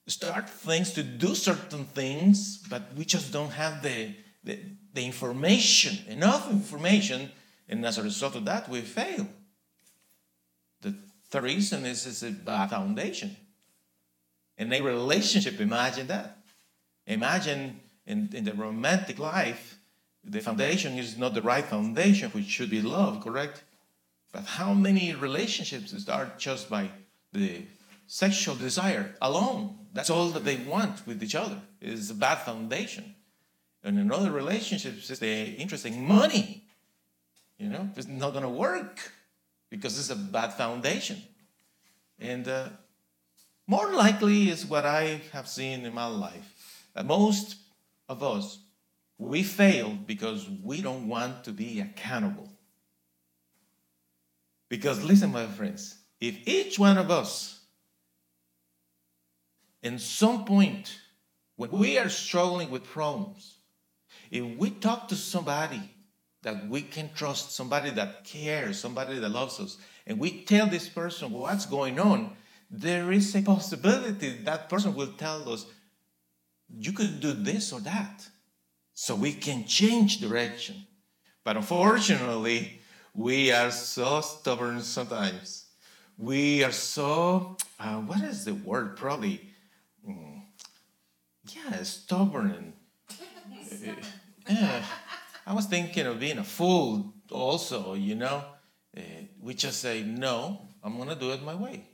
start 0.06 0.50
things 0.50 0.92
to 0.92 1.02
do 1.02 1.34
certain 1.34 1.84
things, 1.84 2.58
but 2.68 2.82
we 2.96 3.04
just 3.04 3.32
don't 3.32 3.50
have 3.50 3.82
the, 3.82 4.14
the, 4.42 4.58
the 4.92 5.04
information, 5.04 5.98
enough 6.08 6.50
information, 6.50 7.30
and 7.68 7.84
as 7.86 7.98
a 7.98 8.02
result 8.02 8.36
of 8.36 8.44
that, 8.44 8.68
we 8.68 8.82
fail. 8.82 9.26
The 10.82 10.94
third 11.30 11.44
reason 11.44 11.86
is, 11.86 12.06
is 12.06 12.22
a 12.22 12.30
bad 12.30 12.70
foundation. 12.70 13.36
In 14.58 14.72
a 14.72 14.80
relationship, 14.80 15.60
imagine 15.60 16.06
that. 16.08 16.38
Imagine 17.06 17.80
in, 18.06 18.30
in 18.34 18.44
the 18.44 18.52
romantic 18.52 19.18
life, 19.18 19.78
the 20.22 20.40
foundation 20.40 20.98
is 20.98 21.18
not 21.18 21.34
the 21.34 21.42
right 21.42 21.64
foundation, 21.64 22.30
which 22.30 22.46
should 22.46 22.70
be 22.70 22.82
love, 22.82 23.22
correct? 23.22 23.62
But 24.32 24.44
how 24.44 24.74
many 24.74 25.14
relationships 25.14 25.98
start 26.00 26.38
just 26.38 26.68
by 26.68 26.90
the 27.32 27.62
sexual 28.06 28.54
desire 28.54 29.14
alone? 29.20 29.78
That's 29.94 30.10
all 30.10 30.28
that 30.30 30.44
they 30.44 30.56
want 30.56 31.06
with 31.06 31.22
each 31.22 31.36
other. 31.36 31.58
Is 31.80 32.10
a 32.10 32.14
bad 32.14 32.38
foundation. 32.38 33.14
And 33.84 33.98
in 33.98 34.10
other 34.10 34.32
relationships, 34.32 35.08
it's 35.08 35.20
the 35.20 35.54
interest 35.54 35.86
in 35.86 36.04
money. 36.04 36.64
You 37.58 37.68
know, 37.68 37.88
it's 37.96 38.08
not 38.08 38.32
going 38.32 38.42
to 38.42 38.48
work 38.48 39.12
because 39.70 39.98
it's 39.98 40.10
a 40.10 40.16
bad 40.16 40.52
foundation. 40.54 41.22
And 42.18 42.48
uh, 42.48 42.68
more 43.66 43.92
likely 43.92 44.48
is 44.48 44.66
what 44.66 44.84
I 44.84 45.20
have 45.32 45.48
seen 45.48 45.84
in 45.84 45.94
my 45.94 46.06
life. 46.06 46.86
That 46.94 47.06
most 47.06 47.56
of 48.08 48.22
us, 48.22 48.58
we 49.16 49.44
fail 49.44 49.90
because 49.90 50.48
we 50.62 50.82
don't 50.82 51.06
want 51.06 51.44
to 51.44 51.52
be 51.52 51.80
accountable. 51.80 52.50
Because 54.68 55.04
listen, 55.04 55.30
my 55.30 55.46
friends, 55.46 55.96
if 56.20 56.48
each 56.48 56.78
one 56.78 56.98
of 56.98 57.10
us 57.10 57.60
in 59.84 59.98
some 59.98 60.46
point, 60.46 60.98
when 61.56 61.70
we 61.70 61.98
are 61.98 62.08
struggling 62.08 62.70
with 62.70 62.84
problems, 62.84 63.58
if 64.30 64.42
we 64.58 64.70
talk 64.70 65.08
to 65.08 65.14
somebody 65.14 65.90
that 66.42 66.68
we 66.68 66.80
can 66.82 67.10
trust, 67.14 67.52
somebody 67.52 67.90
that 67.90 68.24
cares, 68.24 68.80
somebody 68.80 69.18
that 69.18 69.28
loves 69.28 69.60
us, 69.60 69.76
and 70.06 70.18
we 70.18 70.42
tell 70.42 70.66
this 70.66 70.88
person 70.88 71.30
what's 71.30 71.66
going 71.66 72.00
on, 72.00 72.34
there 72.70 73.12
is 73.12 73.34
a 73.36 73.42
possibility 73.42 74.30
that 74.44 74.70
person 74.70 74.94
will 74.94 75.12
tell 75.18 75.48
us, 75.52 75.66
you 76.68 76.92
could 76.92 77.20
do 77.20 77.32
this 77.32 77.70
or 77.70 77.80
that. 77.80 78.26
So 78.94 79.14
we 79.14 79.34
can 79.34 79.66
change 79.66 80.18
direction. 80.18 80.86
But 81.44 81.56
unfortunately, 81.56 82.80
we 83.12 83.52
are 83.52 83.70
so 83.70 84.22
stubborn 84.22 84.80
sometimes. 84.80 85.66
We 86.16 86.64
are 86.64 86.72
so, 86.72 87.58
uh, 87.78 87.96
what 87.96 88.22
is 88.22 88.46
the 88.46 88.54
word? 88.54 88.96
Probably, 88.96 89.40
yeah, 91.48 91.82
stubborn. 91.82 92.50
And, 92.50 93.96
yeah. 94.48 94.84
I 95.46 95.52
was 95.52 95.66
thinking 95.66 96.06
of 96.06 96.20
being 96.20 96.38
a 96.38 96.44
fool 96.44 97.12
also, 97.30 97.94
you 97.94 98.14
know. 98.14 98.44
Uh, 98.96 99.00
we 99.40 99.54
just 99.54 99.80
say, 99.80 100.02
no, 100.02 100.68
I'm 100.82 100.96
going 100.96 101.08
to 101.08 101.16
do 101.16 101.32
it 101.32 101.42
my 101.42 101.54
way. 101.54 101.84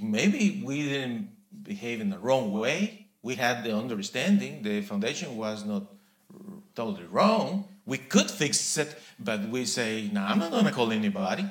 Maybe 0.00 0.62
we 0.64 0.82
didn't 0.88 1.30
behave 1.62 2.00
in 2.00 2.10
the 2.10 2.18
wrong 2.18 2.52
way. 2.52 3.06
We 3.22 3.34
had 3.34 3.64
the 3.64 3.76
understanding, 3.76 4.62
the 4.62 4.82
foundation 4.82 5.36
was 5.36 5.64
not 5.64 5.84
totally 6.74 7.06
wrong. 7.06 7.68
We 7.86 7.98
could 7.98 8.30
fix 8.30 8.76
it, 8.78 8.96
but 9.18 9.40
we 9.48 9.64
say, 9.64 10.10
no, 10.12 10.22
I'm 10.22 10.38
not 10.38 10.50
going 10.50 10.64
to 10.64 10.72
call 10.72 10.92
anybody. 10.92 11.44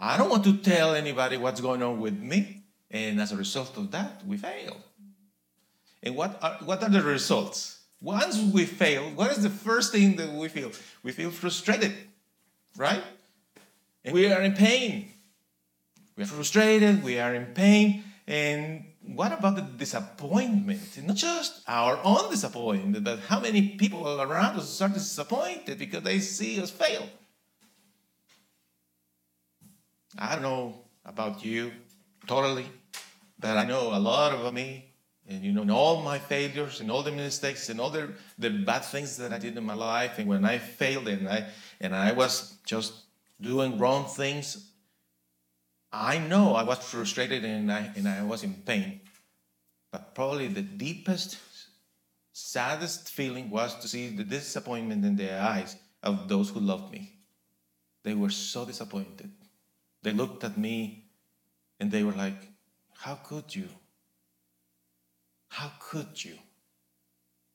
I 0.00 0.16
don't 0.16 0.30
want 0.30 0.44
to 0.44 0.58
tell 0.58 0.94
anybody 0.94 1.36
what's 1.36 1.60
going 1.60 1.82
on 1.82 2.00
with 2.00 2.18
me. 2.18 2.57
And 2.90 3.20
as 3.20 3.32
a 3.32 3.36
result 3.36 3.76
of 3.76 3.90
that, 3.90 4.26
we 4.26 4.36
fail. 4.36 4.76
And 6.02 6.16
what 6.16 6.38
are, 6.42 6.54
what 6.64 6.82
are 6.82 6.88
the 6.88 7.02
results? 7.02 7.80
Once 8.00 8.38
we 8.38 8.64
fail, 8.64 9.02
what 9.14 9.30
is 9.32 9.42
the 9.42 9.50
first 9.50 9.92
thing 9.92 10.16
that 10.16 10.32
we 10.32 10.48
feel? 10.48 10.70
We 11.02 11.12
feel 11.12 11.30
frustrated, 11.30 11.92
right? 12.76 13.02
And 14.04 14.14
we 14.14 14.32
are 14.32 14.40
in 14.40 14.54
pain. 14.54 15.10
We 16.16 16.22
are 16.22 16.26
frustrated, 16.26 17.02
we 17.02 17.18
are 17.18 17.34
in 17.34 17.46
pain. 17.46 18.04
And 18.26 18.84
what 19.02 19.32
about 19.32 19.56
the 19.56 19.62
disappointment? 19.62 20.80
Not 21.04 21.16
just 21.16 21.62
our 21.66 21.98
own 22.04 22.30
disappointment, 22.30 23.04
but 23.04 23.20
how 23.20 23.40
many 23.40 23.70
people 23.70 24.20
around 24.20 24.58
us 24.58 24.80
are 24.80 24.88
disappointed 24.88 25.78
because 25.78 26.02
they 26.02 26.20
see 26.20 26.60
us 26.62 26.70
fail? 26.70 27.08
I 30.18 30.34
don't 30.34 30.42
know 30.42 30.74
about 31.04 31.44
you 31.44 31.72
totally, 32.28 32.66
but 33.40 33.56
I 33.56 33.64
know 33.64 33.96
a 33.96 33.98
lot 33.98 34.32
of 34.32 34.54
me 34.54 34.84
and 35.26 35.44
you 35.44 35.52
know 35.52 35.62
in 35.62 35.70
all 35.70 36.02
my 36.02 36.18
failures 36.18 36.80
and 36.80 36.90
all 36.90 37.02
the 37.02 37.12
mistakes 37.12 37.68
and 37.68 37.80
all 37.80 37.90
the, 37.90 38.12
the 38.38 38.50
bad 38.50 38.84
things 38.84 39.16
that 39.16 39.32
I 39.32 39.38
did 39.38 39.56
in 39.56 39.64
my 39.64 39.74
life 39.74 40.18
and 40.18 40.28
when 40.28 40.44
I 40.44 40.58
failed 40.58 41.08
and 41.08 41.28
I 41.28 41.48
and 41.80 41.94
I 41.94 42.12
was 42.12 42.54
just 42.64 42.92
doing 43.40 43.78
wrong 43.78 44.06
things, 44.06 44.70
I 45.92 46.18
know 46.18 46.54
I 46.54 46.62
was 46.62 46.78
frustrated 46.78 47.44
and 47.44 47.72
I 47.72 47.90
and 47.96 48.08
I 48.08 48.22
was 48.22 48.42
in 48.42 48.54
pain. 48.54 49.00
But 49.90 50.14
probably 50.14 50.48
the 50.48 50.62
deepest, 50.62 51.38
saddest 52.32 53.10
feeling 53.10 53.48
was 53.48 53.74
to 53.76 53.88
see 53.88 54.10
the 54.10 54.24
disappointment 54.24 55.04
in 55.04 55.16
the 55.16 55.40
eyes 55.40 55.76
of 56.02 56.28
those 56.28 56.50
who 56.50 56.60
loved 56.60 56.92
me. 56.92 57.14
They 58.02 58.14
were 58.14 58.30
so 58.30 58.66
disappointed. 58.66 59.30
They 60.02 60.12
looked 60.12 60.44
at 60.44 60.58
me 60.58 61.07
and 61.80 61.90
they 61.90 62.02
were 62.02 62.12
like, 62.12 62.36
How 62.96 63.14
could 63.14 63.54
you? 63.54 63.68
How 65.48 65.72
could 65.80 66.22
you? 66.24 66.38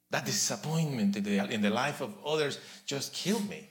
That 0.09 0.25
disappointment 0.25 1.15
in 1.15 1.23
the, 1.23 1.38
in 1.51 1.62
the 1.62 1.69
life 1.69 2.01
of 2.01 2.13
others 2.25 2.59
just 2.86 3.13
killed 3.13 3.49
me. 3.49 3.69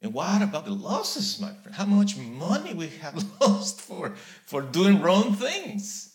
And 0.00 0.14
what 0.14 0.42
about 0.42 0.64
the 0.64 0.70
losses, 0.70 1.40
my 1.40 1.50
friend? 1.50 1.74
How 1.74 1.84
much 1.84 2.16
money 2.16 2.72
we 2.72 2.88
have 3.02 3.22
lost 3.40 3.80
for, 3.80 4.14
for 4.46 4.62
doing 4.62 5.02
wrong 5.02 5.34
things? 5.34 6.14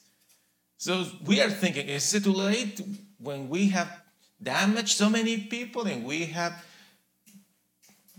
So 0.77 1.05
we 1.25 1.41
are 1.41 1.49
thinking, 1.49 1.87
is 1.87 2.13
it 2.13 2.23
too 2.23 2.33
late 2.33 2.81
when 3.17 3.49
we 3.49 3.69
have 3.69 4.01
damaged 4.41 4.97
so 4.97 5.09
many 5.09 5.37
people 5.37 5.85
and 5.85 6.05
we 6.05 6.25
have 6.25 6.65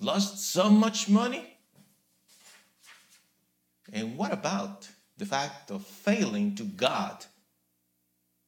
lost 0.01 0.53
so 0.53 0.71
much 0.71 1.09
money? 1.09 1.45
And 3.93 4.17
what 4.17 4.33
about 4.33 4.89
the 5.17 5.27
fact 5.27 5.71
of 5.71 5.87
failing 5.87 6.55
to 6.57 6.65
God 6.65 7.25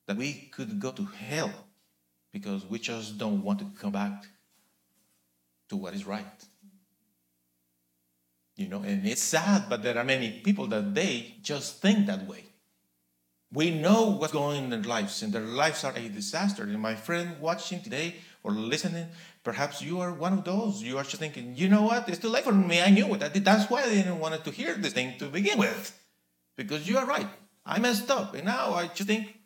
that 0.06 0.16
we 0.16 0.50
could 0.52 0.80
go 0.80 0.92
to 0.92 1.04
hell 1.04 1.52
because 2.32 2.64
we 2.66 2.78
just 2.78 3.18
don't 3.18 3.42
want 3.42 3.58
to 3.60 3.66
come 3.80 3.92
back 3.92 4.26
to 5.68 5.76
what 5.76 5.94
is 5.94 6.06
right. 6.06 6.44
You 8.56 8.68
know, 8.68 8.82
and 8.82 9.06
it's 9.06 9.22
sad, 9.22 9.64
but 9.68 9.82
there 9.82 9.98
are 9.98 10.04
many 10.04 10.40
people 10.44 10.66
that 10.68 10.94
they 10.94 11.34
just 11.42 11.82
think 11.82 12.06
that 12.06 12.26
way. 12.26 12.44
We 13.52 13.70
know 13.70 14.16
what's 14.18 14.32
going 14.32 14.58
on 14.58 14.64
in 14.64 14.70
their 14.70 14.82
lives, 14.82 15.22
and 15.22 15.32
their 15.32 15.42
lives 15.42 15.84
are 15.84 15.92
a 15.94 16.08
disaster. 16.08 16.62
And 16.62 16.80
my 16.80 16.94
friend 16.94 17.36
watching 17.40 17.82
today 17.82 18.16
or 18.42 18.52
listening, 18.52 19.06
perhaps 19.44 19.82
you 19.82 20.00
are 20.00 20.12
one 20.12 20.32
of 20.32 20.44
those. 20.44 20.82
You 20.82 20.98
are 20.98 21.04
just 21.04 21.16
thinking, 21.16 21.54
you 21.54 21.68
know 21.68 21.82
what? 21.82 22.08
It's 22.08 22.18
too 22.18 22.28
late 22.28 22.44
for 22.44 22.52
me. 22.52 22.80
I 22.80 22.90
knew 22.90 23.14
it. 23.14 23.44
That's 23.44 23.70
why 23.70 23.82
I 23.82 23.88
didn't 23.90 24.18
want 24.18 24.42
to 24.42 24.50
hear 24.50 24.74
this 24.74 24.92
thing 24.92 25.18
to 25.18 25.26
begin 25.26 25.58
with. 25.58 25.98
Because 26.56 26.88
you 26.88 26.98
are 26.98 27.06
right. 27.06 27.28
I 27.64 27.78
messed 27.78 28.10
up. 28.10 28.34
And 28.34 28.44
now 28.44 28.74
I 28.74 28.86
just 28.88 29.08
think, 29.08 29.38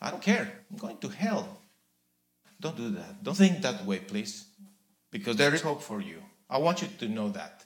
I 0.00 0.10
don't 0.10 0.22
care. 0.22 0.50
I'm 0.70 0.76
going 0.78 0.98
to 0.98 1.08
hell. 1.08 1.60
Don't 2.60 2.76
do 2.76 2.90
that. 2.90 3.22
Don't 3.22 3.36
think 3.36 3.62
that 3.62 3.84
way, 3.84 3.98
please. 3.98 4.46
Because 5.10 5.36
there 5.36 5.54
is 5.54 5.60
hope 5.60 5.82
for 5.82 6.00
you. 6.00 6.22
I 6.48 6.58
want 6.58 6.82
you 6.82 6.88
to 6.98 7.08
know 7.08 7.28
that. 7.30 7.64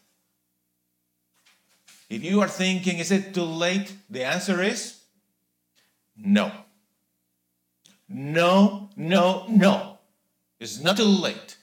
If 2.09 2.25
you 2.25 2.40
are 2.40 2.49
thinking, 2.49 2.99
is 2.99 3.11
it 3.11 3.35
too 3.35 3.42
late? 3.42 3.92
The 4.09 4.25
answer 4.25 4.62
is 4.62 5.01
no. 6.16 6.51
No, 8.09 8.88
no, 8.97 9.44
no. 9.49 9.99
It's 10.59 10.81
not 10.83 10.97
too 10.97 11.05
late. 11.05 11.57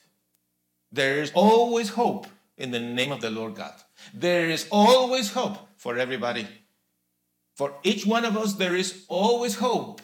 There 0.91 1.21
is 1.21 1.31
always 1.33 1.89
hope 1.89 2.27
in 2.57 2.71
the 2.71 2.79
name 2.79 3.11
of 3.11 3.21
the 3.21 3.31
Lord 3.31 3.55
God. 3.55 3.73
There 4.13 4.49
is 4.49 4.67
always 4.71 5.33
hope 5.33 5.57
for 5.77 5.97
everybody. 5.97 6.47
For 7.55 7.73
each 7.83 8.05
one 8.05 8.25
of 8.25 8.37
us, 8.37 8.53
there 8.53 8.75
is 8.75 9.05
always 9.07 9.55
hope 9.55 10.01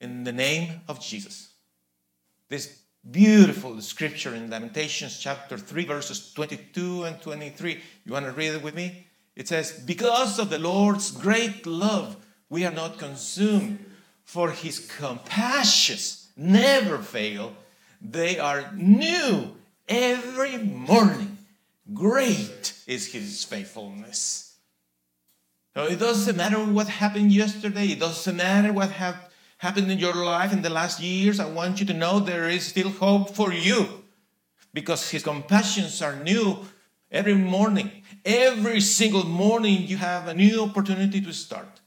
in 0.00 0.22
the 0.22 0.32
name 0.32 0.80
of 0.88 1.00
Jesus. 1.00 1.50
This 2.48 2.82
beautiful 3.10 3.80
scripture 3.80 4.34
in 4.34 4.48
Lamentations 4.48 5.18
chapter 5.18 5.58
3, 5.58 5.84
verses 5.84 6.32
22 6.32 7.04
and 7.04 7.20
23. 7.20 7.80
You 8.04 8.12
want 8.12 8.26
to 8.26 8.32
read 8.32 8.54
it 8.54 8.62
with 8.62 8.76
me? 8.76 9.06
It 9.34 9.48
says, 9.48 9.72
Because 9.72 10.38
of 10.38 10.48
the 10.48 10.58
Lord's 10.60 11.10
great 11.10 11.66
love, 11.66 12.16
we 12.48 12.64
are 12.64 12.72
not 12.72 12.98
consumed, 12.98 13.84
for 14.22 14.52
his 14.52 14.78
compassions 14.98 16.28
never 16.36 16.98
fail. 16.98 17.54
They 18.00 18.38
are 18.38 18.72
new 18.72 19.56
every 19.88 20.58
morning. 20.58 21.38
Great 21.92 22.72
is 22.86 23.12
his 23.12 23.44
faithfulness. 23.44 24.45
It 25.76 25.98
doesn't 25.98 26.36
matter 26.36 26.58
what 26.58 26.88
happened 26.88 27.32
yesterday, 27.32 27.88
it 27.88 28.00
doesn't 28.00 28.36
matter 28.36 28.72
what 28.72 28.90
happened 28.90 29.26
happened 29.58 29.90
in 29.90 29.98
your 29.98 30.14
life 30.14 30.52
in 30.52 30.62
the 30.62 30.70
last 30.70 31.00
years, 31.00 31.40
I 31.40 31.46
want 31.46 31.80
you 31.80 31.86
to 31.86 31.94
know 31.94 32.20
there 32.20 32.48
is 32.48 32.66
still 32.66 32.90
hope 32.90 33.34
for 33.34 33.52
you 33.52 34.04
because 34.72 35.10
His 35.10 35.22
compassions 35.22 36.02
are 36.02 36.16
new 36.16 36.58
every 37.10 37.34
morning. 37.34 37.90
Every 38.24 38.80
single 38.80 39.24
morning, 39.24 39.86
you 39.86 39.96
have 39.96 40.28
a 40.28 40.34
new 40.34 40.64
opportunity 40.64 41.20
to 41.20 41.32
start. 41.32 41.80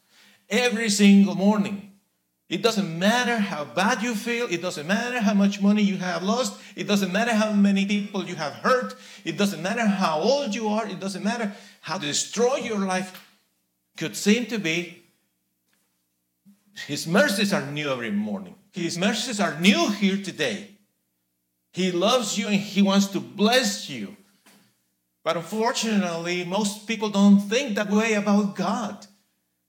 Every 0.49 0.89
single 0.89 1.35
morning. 1.35 1.85
It 2.47 2.63
doesn't 2.63 2.97
matter 2.97 3.37
how 3.37 3.65
bad 3.65 4.01
you 4.01 4.15
feel. 4.15 4.47
It 4.49 4.63
doesn't 4.63 4.87
matter 4.87 5.19
how 5.19 5.35
much 5.35 5.61
money 5.61 5.83
you 5.83 5.97
have 5.97 6.23
lost. 6.23 6.59
It 6.75 6.87
doesn't 6.87 7.11
matter 7.11 7.31
how 7.31 7.51
many 7.51 7.85
people 7.85 8.25
you 8.25 8.33
have 8.33 8.53
hurt. 8.53 8.95
It 9.23 9.37
doesn't 9.37 9.61
matter 9.61 9.85
how 9.85 10.19
old 10.19 10.55
you 10.55 10.67
are. 10.69 10.87
It 10.87 10.99
doesn't 10.99 11.23
matter 11.23 11.53
how 11.81 11.99
destroyed 11.99 12.65
your 12.65 12.79
life 12.79 13.28
could 13.99 14.15
seem 14.15 14.45
to 14.45 14.57
be. 14.57 15.03
His 16.87 17.05
mercies 17.05 17.51
are 17.51 17.65
new 17.65 17.91
every 17.91 18.11
morning. 18.11 18.55
His 18.71 18.97
mercies 18.97 19.41
are 19.41 19.59
new 19.59 19.89
here 19.89 20.15
today. 20.15 20.69
He 21.73 21.91
loves 21.91 22.37
you 22.37 22.47
and 22.47 22.55
He 22.55 22.81
wants 22.81 23.07
to 23.07 23.19
bless 23.19 23.89
you. 23.89 24.15
But 25.21 25.35
unfortunately, 25.35 26.45
most 26.45 26.87
people 26.87 27.09
don't 27.09 27.41
think 27.41 27.75
that 27.75 27.91
way 27.91 28.13
about 28.13 28.55
God. 28.55 29.05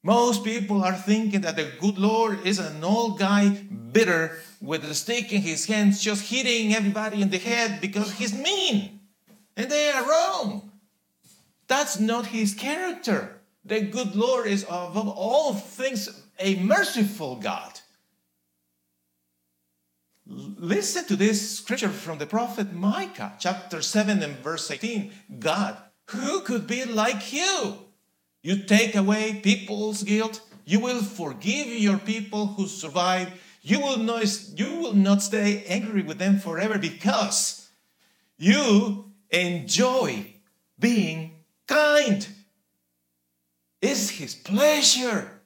Most 0.04 0.44
people 0.44 0.84
are 0.84 0.94
thinking 0.94 1.40
that 1.40 1.56
the 1.56 1.72
good 1.80 1.98
Lord 1.98 2.46
is 2.46 2.60
an 2.60 2.84
old 2.84 3.18
guy, 3.18 3.48
bitter, 3.48 4.38
with 4.60 4.84
a 4.84 4.94
stick 4.94 5.32
in 5.32 5.42
his 5.42 5.66
hands, 5.66 6.00
just 6.00 6.30
hitting 6.30 6.72
everybody 6.72 7.20
in 7.20 7.30
the 7.30 7.38
head 7.38 7.80
because 7.80 8.12
he's 8.12 8.32
mean. 8.32 9.00
And 9.56 9.68
they 9.68 9.90
are 9.90 10.08
wrong. 10.08 10.70
That's 11.66 11.98
not 11.98 12.26
his 12.26 12.54
character. 12.54 13.39
The 13.64 13.80
good 13.80 14.16
Lord 14.16 14.46
is 14.46 14.64
above 14.64 15.08
all 15.08 15.54
things 15.54 16.08
a 16.38 16.56
merciful 16.56 17.36
God. 17.36 17.80
Listen 20.26 21.04
to 21.06 21.16
this 21.16 21.58
scripture 21.58 21.88
from 21.88 22.18
the 22.18 22.26
prophet 22.26 22.72
Micah, 22.72 23.34
chapter 23.38 23.82
7 23.82 24.22
and 24.22 24.36
verse 24.38 24.70
18. 24.70 25.12
God, 25.38 25.76
Who 26.10 26.40
could 26.42 26.66
be 26.66 26.84
like 26.84 27.32
you? 27.32 27.78
You 28.42 28.62
take 28.62 28.94
away 28.94 29.40
people's 29.42 30.02
guilt. 30.02 30.40
You 30.64 30.80
will 30.80 31.02
forgive 31.02 31.66
your 31.66 31.98
people 31.98 32.46
who 32.46 32.66
survive. 32.68 33.32
You 33.62 33.80
will 33.80 33.98
not, 33.98 34.24
you 34.56 34.76
will 34.76 34.94
not 34.94 35.22
stay 35.22 35.64
angry 35.64 36.02
with 36.02 36.18
them 36.18 36.38
forever 36.38 36.78
because 36.78 37.68
you 38.38 39.12
enjoy 39.30 40.34
being 40.78 41.42
kind. 41.66 42.26
It's 43.80 44.10
His 44.10 44.34
pleasure. 44.34 45.40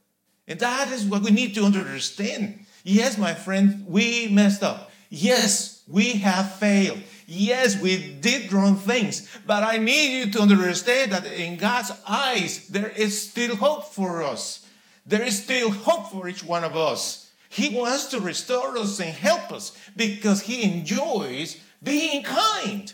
And 0.47 0.61
that 0.61 0.91
is 0.93 1.05
what 1.05 1.23
we 1.23 1.31
need 1.31 1.55
to 1.55 1.65
understand. 1.65 2.67
Yes, 2.83 3.17
my 3.17 3.35
friend, 3.35 3.87
we 3.87 4.29
messed 4.29 4.63
up. 4.63 4.91
Yes, 5.09 5.83
we 5.89 6.13
have 6.15 6.57
failed. 6.57 7.03
Yes, 7.27 7.81
we 7.81 8.15
did 8.15 8.53
wrong 8.53 8.77
things. 8.77 9.29
But 9.47 9.63
I 9.63 9.79
need 9.79 10.19
you 10.19 10.33
to 10.33 10.41
understand 10.41 11.13
that 11.13 11.27
in 11.27 11.57
God's 11.57 11.93
eyes, 12.07 12.69
there 12.69 12.91
is 12.91 13.31
still 13.31 13.57
hope 13.57 13.87
for 13.87 14.23
us. 14.23 14.67
There 15.07 15.23
is 15.23 15.43
still 15.43 15.71
hope 15.71 16.11
for 16.11 16.29
each 16.29 16.45
one 16.45 16.65
of 16.65 16.77
us. 16.77 17.31
He 17.49 17.69
wants 17.69 18.07
to 18.07 18.21
restore 18.21 18.77
us 18.77 18.99
and 19.01 19.15
help 19.15 19.53
us 19.53 19.73
because 19.97 20.43
He 20.43 20.63
enjoys 20.65 21.59
being 21.83 22.23
kind. 22.23 22.93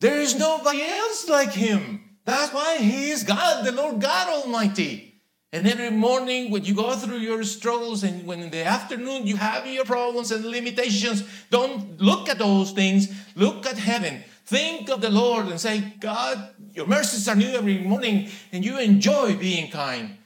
There 0.00 0.20
is 0.20 0.38
nobody 0.38 0.82
else 0.82 1.28
like 1.28 1.52
Him. 1.52 2.09
That's 2.24 2.52
why 2.52 2.78
He 2.78 3.10
is 3.10 3.24
God, 3.24 3.64
the 3.64 3.72
Lord 3.72 4.00
God 4.00 4.28
Almighty. 4.28 5.10
And 5.52 5.66
every 5.66 5.90
morning, 5.90 6.52
when 6.52 6.64
you 6.64 6.74
go 6.74 6.94
through 6.94 7.18
your 7.18 7.42
struggles, 7.42 8.04
and 8.04 8.24
when 8.24 8.40
in 8.40 8.50
the 8.50 8.64
afternoon 8.64 9.26
you 9.26 9.36
have 9.36 9.66
your 9.66 9.84
problems 9.84 10.30
and 10.30 10.44
limitations, 10.44 11.24
don't 11.50 12.00
look 12.00 12.28
at 12.28 12.38
those 12.38 12.70
things. 12.70 13.12
Look 13.34 13.66
at 13.66 13.76
heaven. 13.76 14.22
Think 14.46 14.90
of 14.90 15.00
the 15.00 15.10
Lord 15.10 15.46
and 15.46 15.60
say, 15.60 15.94
God, 15.98 16.54
your 16.72 16.86
mercies 16.86 17.28
are 17.28 17.34
new 17.34 17.48
every 17.48 17.78
morning, 17.78 18.28
and 18.52 18.64
you 18.64 18.78
enjoy 18.78 19.36
being 19.36 19.70
kind. 19.70 20.18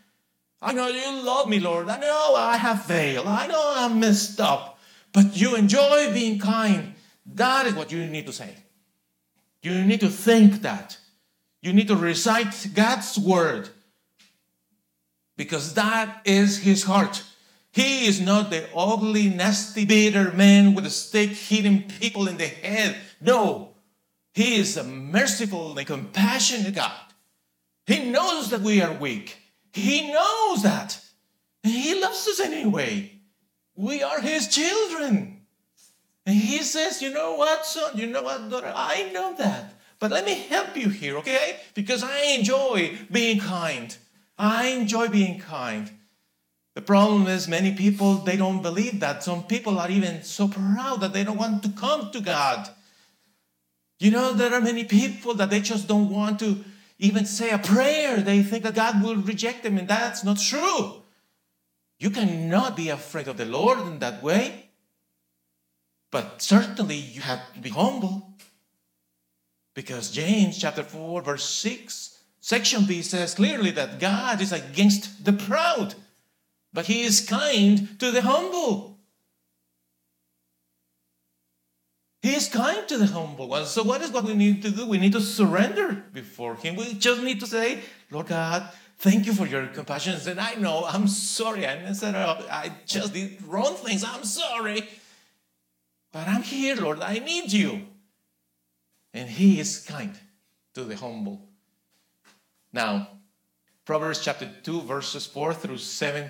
I 0.61 0.73
know 0.73 0.89
you 0.89 1.23
love 1.23 1.49
me, 1.49 1.59
Lord. 1.59 1.89
I 1.89 1.99
know 1.99 2.35
I 2.35 2.57
have 2.57 2.85
failed. 2.85 3.27
I 3.27 3.47
know 3.47 3.73
I'm 3.77 4.01
messed 4.01 4.41
up. 4.41 4.79
But 5.13 5.37
you 5.37 5.57
enjoy 5.57 6.13
being 6.13 6.39
kind. 6.39 6.95
That 7.35 7.67
is 7.67 7.75
what 7.75 7.93
you 7.93 8.07
need 8.07 8.27
to 8.27 8.33
say. 8.33 8.55
You 9.63 9.85
need 9.85 10.01
to 10.01 10.09
think 10.09 10.63
that. 10.63 10.99
You 11.65 11.73
need 11.73 11.89
to 11.89 11.97
recite 11.97 12.73
God's 12.75 13.19
word 13.19 13.71
because 15.35 15.73
that 15.73 16.21
is 16.27 16.59
his 16.59 16.83
heart. 16.83 17.23
He 17.73 18.05
is 18.07 18.21
not 18.21 18.51
the 18.51 18.69
ugly, 18.77 19.31
nasty, 19.31 19.87
bitter 19.87 20.31
man 20.33 20.75
with 20.75 20.85
a 20.85 20.91
stick 20.91 21.31
hitting 21.31 21.85
people 21.85 22.29
in 22.29 22.37
the 22.37 22.49
head. 22.49 22.99
No, 23.19 23.77
he 24.35 24.57
is 24.57 24.77
a 24.77 24.85
merciful 24.85 25.79
and 25.79 25.87
compassionate 25.87 26.75
God. 26.75 27.15
He 27.87 28.11
knows 28.11 28.51
that 28.51 28.61
we 28.61 28.83
are 28.83 28.93
weak. 28.93 29.39
He 29.73 30.13
knows 30.13 30.65
that. 30.65 31.01
And 31.65 31.73
he 31.73 31.99
loves 31.99 32.29
us 32.29 32.41
anyway. 32.41 33.11
We 33.75 34.03
are 34.03 34.21
his 34.21 34.49
children. 34.49 35.47
And 36.27 36.37
he 36.37 36.59
says, 36.59 37.01
You 37.01 37.15
know 37.15 37.37
what, 37.37 37.65
son? 37.65 37.97
You 37.97 38.07
know 38.07 38.23
what, 38.23 38.51
daughter? 38.51 38.71
I 38.77 39.11
know 39.15 39.35
that. 39.39 39.74
But 40.05 40.11
let 40.11 40.27
me 40.27 40.35
help 40.35 40.77
you 40.77 40.91
here, 40.91 41.17
okay? 41.17 41.61
Because 41.73 42.03
I 42.03 42.37
enjoy 42.37 42.99
being 43.11 43.41
kind. 43.41 43.97
I 44.37 44.67
enjoy 44.67 45.09
being 45.09 45.41
kind. 45.41 45.91
The 46.75 46.83
problem 46.83 47.27
is 47.27 47.49
many 47.49 47.73
people 47.73 48.17
they 48.17 48.37
don't 48.37 48.61
believe 48.61 49.01
that. 49.01 49.23
Some 49.23 49.45
people 49.45 49.79
are 49.79 49.91
even 49.91 50.23
so 50.23 50.49
proud 50.49 51.01
that 51.01 51.15
they 51.15 51.25
don't 51.25 51.39
want 51.39 51.63
to 51.63 51.71
come 51.71 52.11
to 52.11 52.21
God. 52.21 52.69
You 53.99 54.11
know, 54.11 54.35
there 54.35 54.53
are 54.53 54.61
many 54.61 54.85
people 54.85 55.33
that 55.37 55.49
they 55.49 55.61
just 55.61 55.89
don't 55.89 56.11
want 56.11 56.39
to 56.41 56.63
even 56.99 57.25
say 57.25 57.49
a 57.49 57.57
prayer. 57.57 58.21
They 58.21 58.43
think 58.43 58.65
that 58.65 58.75
God 58.75 59.03
will 59.03 59.17
reject 59.17 59.63
them, 59.63 59.79
and 59.79 59.89
that's 59.89 60.23
not 60.23 60.39
true. 60.39 61.01
You 61.99 62.11
cannot 62.11 62.77
be 62.77 62.91
afraid 62.91 63.27
of 63.27 63.39
the 63.39 63.47
Lord 63.47 63.79
in 63.79 64.01
that 64.01 64.23
way. 64.23 64.69
But 66.11 66.43
certainly 66.43 66.97
you 66.97 67.23
have 67.23 67.55
to 67.55 67.61
be 67.61 67.71
humble. 67.71 68.34
Because 69.75 70.11
James 70.11 70.59
chapter 70.59 70.83
4, 70.83 71.23
verse 71.23 71.45
6 71.45 72.15
Section 72.45 72.85
B 72.85 73.01
says 73.01 73.37
clearly 73.37 73.71
that 73.71 73.99
God 73.99 74.43
is 74.43 74.53
against 74.53 75.25
the 75.25 75.33
proud, 75.33 75.95
but 76.75 76.85
He 76.85 77.03
is 77.03 77.27
kind 77.27 77.99
to 77.99 78.11
the 78.11 78.21
humble. 78.21 78.99
He 82.21 82.35
is 82.35 82.51
kind 82.51 82.87
to 82.89 82.99
the 82.99 83.07
humble 83.07 83.49
ones. 83.49 83.69
So, 83.69 83.83
what 83.83 84.03
is 84.03 84.11
what 84.11 84.25
we 84.25 84.35
need 84.35 84.61
to 84.61 84.71
do? 84.71 84.87
We 84.87 84.99
need 84.99 85.13
to 85.13 85.23
surrender 85.23 86.05
before 86.13 86.57
Him. 86.57 86.77
We 86.77 86.93
just 86.93 87.23
need 87.23 87.41
to 87.41 87.47
say, 87.47 87.81
Lord 88.11 88.27
God, 88.27 88.69
thank 88.99 89.25
you 89.25 89.33
for 89.33 89.47
your 89.47 89.67
compassion. 89.69 90.21
And 90.29 90.39
I 90.39 90.57
know 90.57 90.85
I'm 90.85 91.09
sorry. 91.09 91.67
I 91.67 91.77
messed 91.77 92.05
up. 92.05 92.45
I 92.51 92.73
just 92.85 93.15
did 93.15 93.43
wrong 93.47 93.73
things. 93.77 94.05
I'm 94.05 94.25
sorry. 94.25 94.87
But 96.13 96.29
I'm 96.29 96.43
here, 96.43 96.77
Lord. 96.77 97.01
I 97.01 97.21
need 97.21 97.51
you. 97.51 97.87
And 99.15 99.31
He 99.31 99.59
is 99.59 99.79
kind 99.79 100.13
to 100.75 100.85
the 100.85 100.97
humble. 100.97 101.49
Now, 102.73 103.09
Proverbs 103.87 104.23
chapter 104.23 104.51
2, 104.63 104.83
verses 104.83 105.27
4 105.27 105.55
through 105.55 105.79
7 105.79 106.29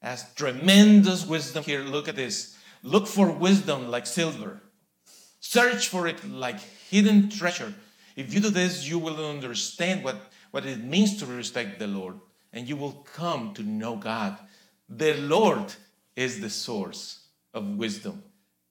has 0.00 0.32
tremendous 0.34 1.26
wisdom 1.26 1.64
here. 1.64 1.80
Look 1.80 2.08
at 2.08 2.16
this. 2.16 2.56
Look 2.82 3.06
for 3.06 3.30
wisdom 3.30 3.90
like 3.90 4.06
silver, 4.06 4.60
search 5.40 5.88
for 5.88 6.06
it 6.06 6.26
like 6.26 6.60
hidden 6.60 7.28
treasure. 7.28 7.74
If 8.16 8.32
you 8.32 8.40
do 8.40 8.50
this, 8.50 8.88
you 8.88 8.98
will 8.98 9.24
understand 9.28 10.02
what, 10.02 10.16
what 10.50 10.64
it 10.64 10.82
means 10.82 11.18
to 11.18 11.26
respect 11.26 11.78
the 11.78 11.86
Lord, 11.86 12.18
and 12.52 12.66
you 12.66 12.76
will 12.76 13.06
come 13.14 13.52
to 13.54 13.62
know 13.62 13.96
God. 13.96 14.38
The 14.88 15.14
Lord 15.14 15.74
is 16.16 16.40
the 16.40 16.50
source 16.50 17.20
of 17.52 17.76
wisdom, 17.76 18.22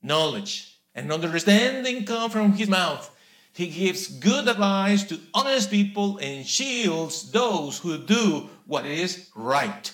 knowledge, 0.01 0.79
and 0.95 1.11
understanding 1.11 2.05
come 2.05 2.31
from 2.31 2.53
his 2.53 2.67
mouth. 2.67 3.15
He 3.59 3.67
gives 3.67 4.07
good 4.07 4.47
advice 4.47 5.03
to 5.09 5.19
honest 5.33 5.69
people 5.69 6.17
and 6.19 6.47
shields 6.47 7.29
those 7.29 7.77
who 7.77 7.97
do 7.97 8.49
what 8.65 8.85
is 8.85 9.27
right. 9.35 9.91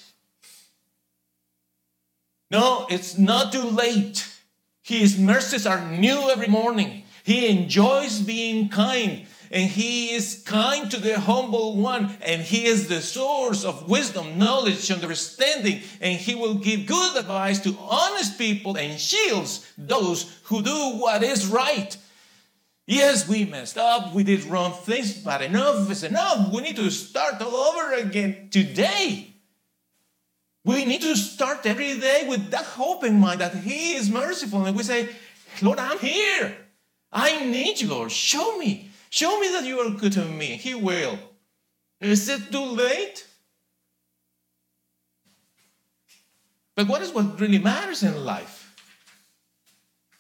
No, 2.52 2.86
it's 2.92 3.18
not 3.18 3.52
too 3.52 3.64
late. 3.64 4.24
His 4.84 5.18
mercies 5.18 5.66
are 5.66 5.84
new 5.90 6.30
every 6.30 6.46
morning. 6.46 7.06
He 7.24 7.48
enjoys 7.48 8.20
being 8.20 8.70
kind, 8.70 9.26
and 9.50 9.68
He 9.68 10.14
is 10.14 10.44
kind 10.46 10.92
to 10.92 11.00
the 11.00 11.20
humble 11.20 11.76
one, 11.76 12.16
and 12.22 12.44
He 12.44 12.66
is 12.66 12.88
the 12.88 13.02
source 13.02 13.66
of 13.66 13.90
wisdom, 13.90 14.38
knowledge, 14.38 14.92
understanding, 14.92 15.82
and 16.00 16.20
He 16.20 16.36
will 16.36 16.54
give 16.54 16.86
good 16.86 17.18
advice 17.18 17.62
to 17.62 17.76
honest 17.80 18.38
people 18.38 18.78
and 18.78 19.00
shields 19.00 19.66
those 19.76 20.32
who 20.44 20.62
do 20.62 20.98
what 21.00 21.24
is 21.24 21.48
right. 21.48 21.98
Yes, 22.88 23.28
we 23.28 23.46
messed 23.46 23.78
up, 23.78 24.14
we 24.14 24.24
did 24.24 24.44
wrong 24.46 24.72
things, 24.72 25.18
but 25.18 25.42
enough 25.42 25.90
is 25.90 26.04
enough. 26.04 26.54
We 26.54 26.62
need 26.62 26.76
to 26.76 26.92
start 26.92 27.42
all 27.42 27.56
over 27.56 27.94
again 27.94 28.50
today. 28.52 29.34
We 30.64 30.86
need 30.86 31.02
to 31.02 31.16
start 31.16 31.66
every 31.66 32.00
day 32.00 32.26
with 32.28 32.52
that 32.52 32.66
hope 32.66 33.04
in 33.04 33.20
mind 33.20 33.42
that 33.42 33.56
He 33.56 33.96
is 33.96 34.10
merciful. 34.10 34.66
And 34.66 34.76
we 34.76 34.84
say, 34.84 35.10
Lord, 35.62 35.80
I'm 35.80 36.00
here. 36.00 36.56
I 37.12 37.46
need 37.46 37.82
you, 37.82 37.90
Lord. 37.90 38.12
Show 38.12 38.58
me. 38.58 38.90
Show 39.10 39.40
me 39.40 39.50
that 39.50 39.64
you 39.64 39.80
are 39.80 39.92
good 39.92 40.12
to 40.14 40.26
me. 40.26 40.58
He 40.58 40.76
will. 40.76 41.18
Is 42.02 42.28
it 42.30 42.52
too 42.52 42.66
late? 42.66 43.26
But 46.76 46.88
what 46.88 47.02
is 47.02 47.14
what 47.14 47.40
really 47.40 47.60
matters 47.60 48.04
in 48.04 48.26
life? 48.26 48.55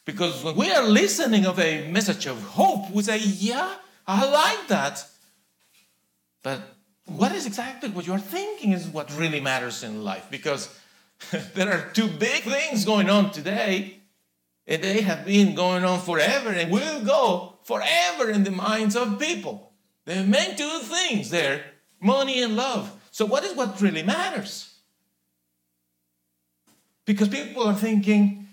Because 0.06 0.44
when 0.44 0.56
we 0.56 0.72
are 0.72 0.84
listening 0.84 1.46
of 1.46 1.60
a 1.60 1.90
message 1.90 2.28
of 2.28 2.42
hope, 2.42 2.92
we 2.92 3.02
say, 3.02 3.18
yeah, 3.18 3.76
I 4.08 4.30
like 4.30 4.68
that. 4.68 5.06
But 6.44 6.62
what 7.08 7.32
is 7.32 7.48
exactly 7.48 7.90
what 7.90 8.06
you're 8.06 8.20
thinking 8.20 8.72
is 8.72 8.88
what 8.88 9.16
really 9.18 9.40
matters 9.40 9.84
in 9.84 10.04
life. 10.04 10.28
Because 10.30 10.74
there 11.56 11.72
are 11.72 11.90
two 11.94 12.08
big 12.08 12.44
things 12.44 12.86
going 12.86 13.10
on 13.10 13.32
today, 13.32 14.00
and 14.68 14.84
they 14.84 15.02
have 15.02 15.26
been 15.26 15.56
going 15.56 15.84
on 15.84 16.00
forever 16.00 16.50
and 16.50 16.72
will 16.72 17.04
go 17.04 17.58
forever 17.64 18.30
in 18.30 18.44
the 18.44 18.52
minds 18.52 18.96
of 18.96 19.20
people. 19.20 19.72
The 20.06 20.24
main 20.24 20.56
two 20.56 20.80
things 20.80 21.32
there 21.32 21.66
money 22.00 22.44
and 22.44 22.56
love. 22.56 22.92
So, 23.12 23.26
what 23.26 23.44
is 23.44 23.56
what 23.56 23.82
really 23.82 24.04
matters? 24.04 24.72
Because 27.06 27.28
people 27.30 27.64
are 27.64 27.74
thinking, 27.74 28.45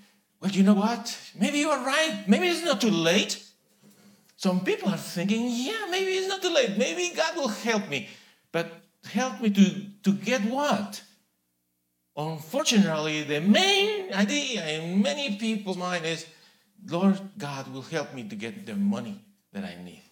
well, 0.42 0.50
you 0.50 0.64
know 0.64 0.74
what? 0.74 1.16
Maybe 1.38 1.58
you 1.58 1.70
are 1.70 1.86
right. 1.86 2.24
Maybe 2.26 2.48
it's 2.48 2.64
not 2.64 2.80
too 2.80 2.90
late. 2.90 3.40
Some 4.36 4.64
people 4.64 4.88
are 4.88 4.96
thinking, 4.96 5.46
yeah, 5.48 5.86
maybe 5.88 6.10
it's 6.10 6.26
not 6.26 6.42
too 6.42 6.52
late. 6.52 6.76
Maybe 6.76 7.14
God 7.14 7.36
will 7.36 7.46
help 7.46 7.88
me. 7.88 8.08
But 8.50 8.72
help 9.04 9.40
me 9.40 9.50
to, 9.50 9.86
to 10.02 10.12
get 10.12 10.40
what? 10.42 11.00
Unfortunately, 12.16 13.22
the 13.22 13.40
main 13.40 14.12
idea 14.12 14.66
in 14.66 15.00
many 15.00 15.36
people's 15.36 15.76
mind 15.76 16.04
is, 16.04 16.26
Lord 16.88 17.20
God 17.38 17.72
will 17.72 17.82
help 17.82 18.12
me 18.12 18.24
to 18.24 18.34
get 18.34 18.66
the 18.66 18.74
money 18.74 19.24
that 19.52 19.62
I 19.62 19.80
need. 19.84 20.02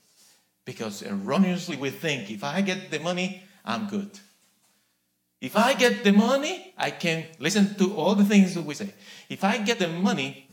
Because 0.64 1.02
erroneously 1.02 1.76
we 1.76 1.90
think 1.90 2.30
if 2.30 2.44
I 2.44 2.60
get 2.60 2.92
the 2.92 3.00
money, 3.00 3.42
I'm 3.64 3.88
good. 3.88 4.10
If 5.40 5.56
I 5.56 5.72
get 5.74 6.04
the 6.04 6.12
money, 6.12 6.74
I 6.76 6.90
can 6.90 7.24
listen 7.38 7.74
to 7.76 7.94
all 7.94 8.14
the 8.14 8.24
things 8.24 8.54
that 8.54 8.62
we 8.62 8.74
say. 8.74 8.92
If 9.28 9.42
I 9.42 9.56
get 9.58 9.78
the 9.78 9.88
money, 9.88 10.48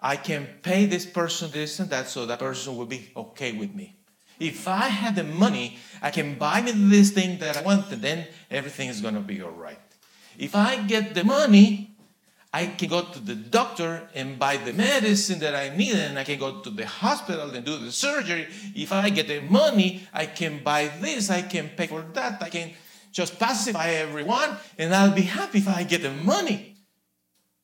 I 0.00 0.16
can 0.16 0.48
pay 0.62 0.86
this 0.86 1.06
person 1.06 1.50
this 1.52 1.78
and 1.78 1.90
that 1.90 2.08
so 2.08 2.26
that 2.26 2.40
person 2.40 2.76
will 2.76 2.86
be 2.86 3.10
okay 3.16 3.52
with 3.52 3.74
me. 3.74 3.96
If 4.38 4.68
I 4.68 4.88
have 4.88 5.14
the 5.14 5.24
money, 5.24 5.78
I 6.02 6.10
can 6.10 6.34
buy 6.34 6.60
me 6.60 6.72
this 6.72 7.10
thing 7.10 7.38
that 7.38 7.56
I 7.56 7.62
want, 7.62 7.90
and 7.90 8.02
then 8.02 8.26
everything 8.50 8.88
is 8.88 9.00
going 9.00 9.14
to 9.14 9.20
be 9.20 9.40
all 9.40 9.50
right. 9.50 9.78
If 10.36 10.54
I 10.54 10.76
get 10.76 11.14
the 11.14 11.24
money, 11.24 11.96
I 12.52 12.66
can 12.66 12.88
go 12.88 13.02
to 13.02 13.18
the 13.18 13.34
doctor 13.34 14.08
and 14.14 14.38
buy 14.38 14.58
the 14.58 14.72
medicine 14.72 15.38
that 15.38 15.54
I 15.54 15.74
need, 15.74 15.94
and 15.94 16.18
I 16.18 16.24
can 16.24 16.38
go 16.38 16.60
to 16.60 16.70
the 16.70 16.86
hospital 16.86 17.50
and 17.50 17.64
do 17.64 17.78
the 17.78 17.92
surgery. 17.92 18.48
If 18.74 18.92
I 18.92 19.08
get 19.08 19.28
the 19.28 19.40
money, 19.40 20.06
I 20.12 20.26
can 20.26 20.62
buy 20.62 20.90
this, 21.00 21.30
I 21.30 21.42
can 21.42 21.70
pay 21.70 21.86
for 21.86 22.02
that, 22.12 22.42
I 22.42 22.50
can 22.50 22.72
just 23.16 23.38
pacify 23.38 23.88
everyone, 23.88 24.58
and 24.76 24.94
I'll 24.94 25.10
be 25.10 25.22
happy 25.22 25.56
if 25.56 25.68
I 25.68 25.84
get 25.84 26.02
the 26.02 26.10
money. 26.10 26.76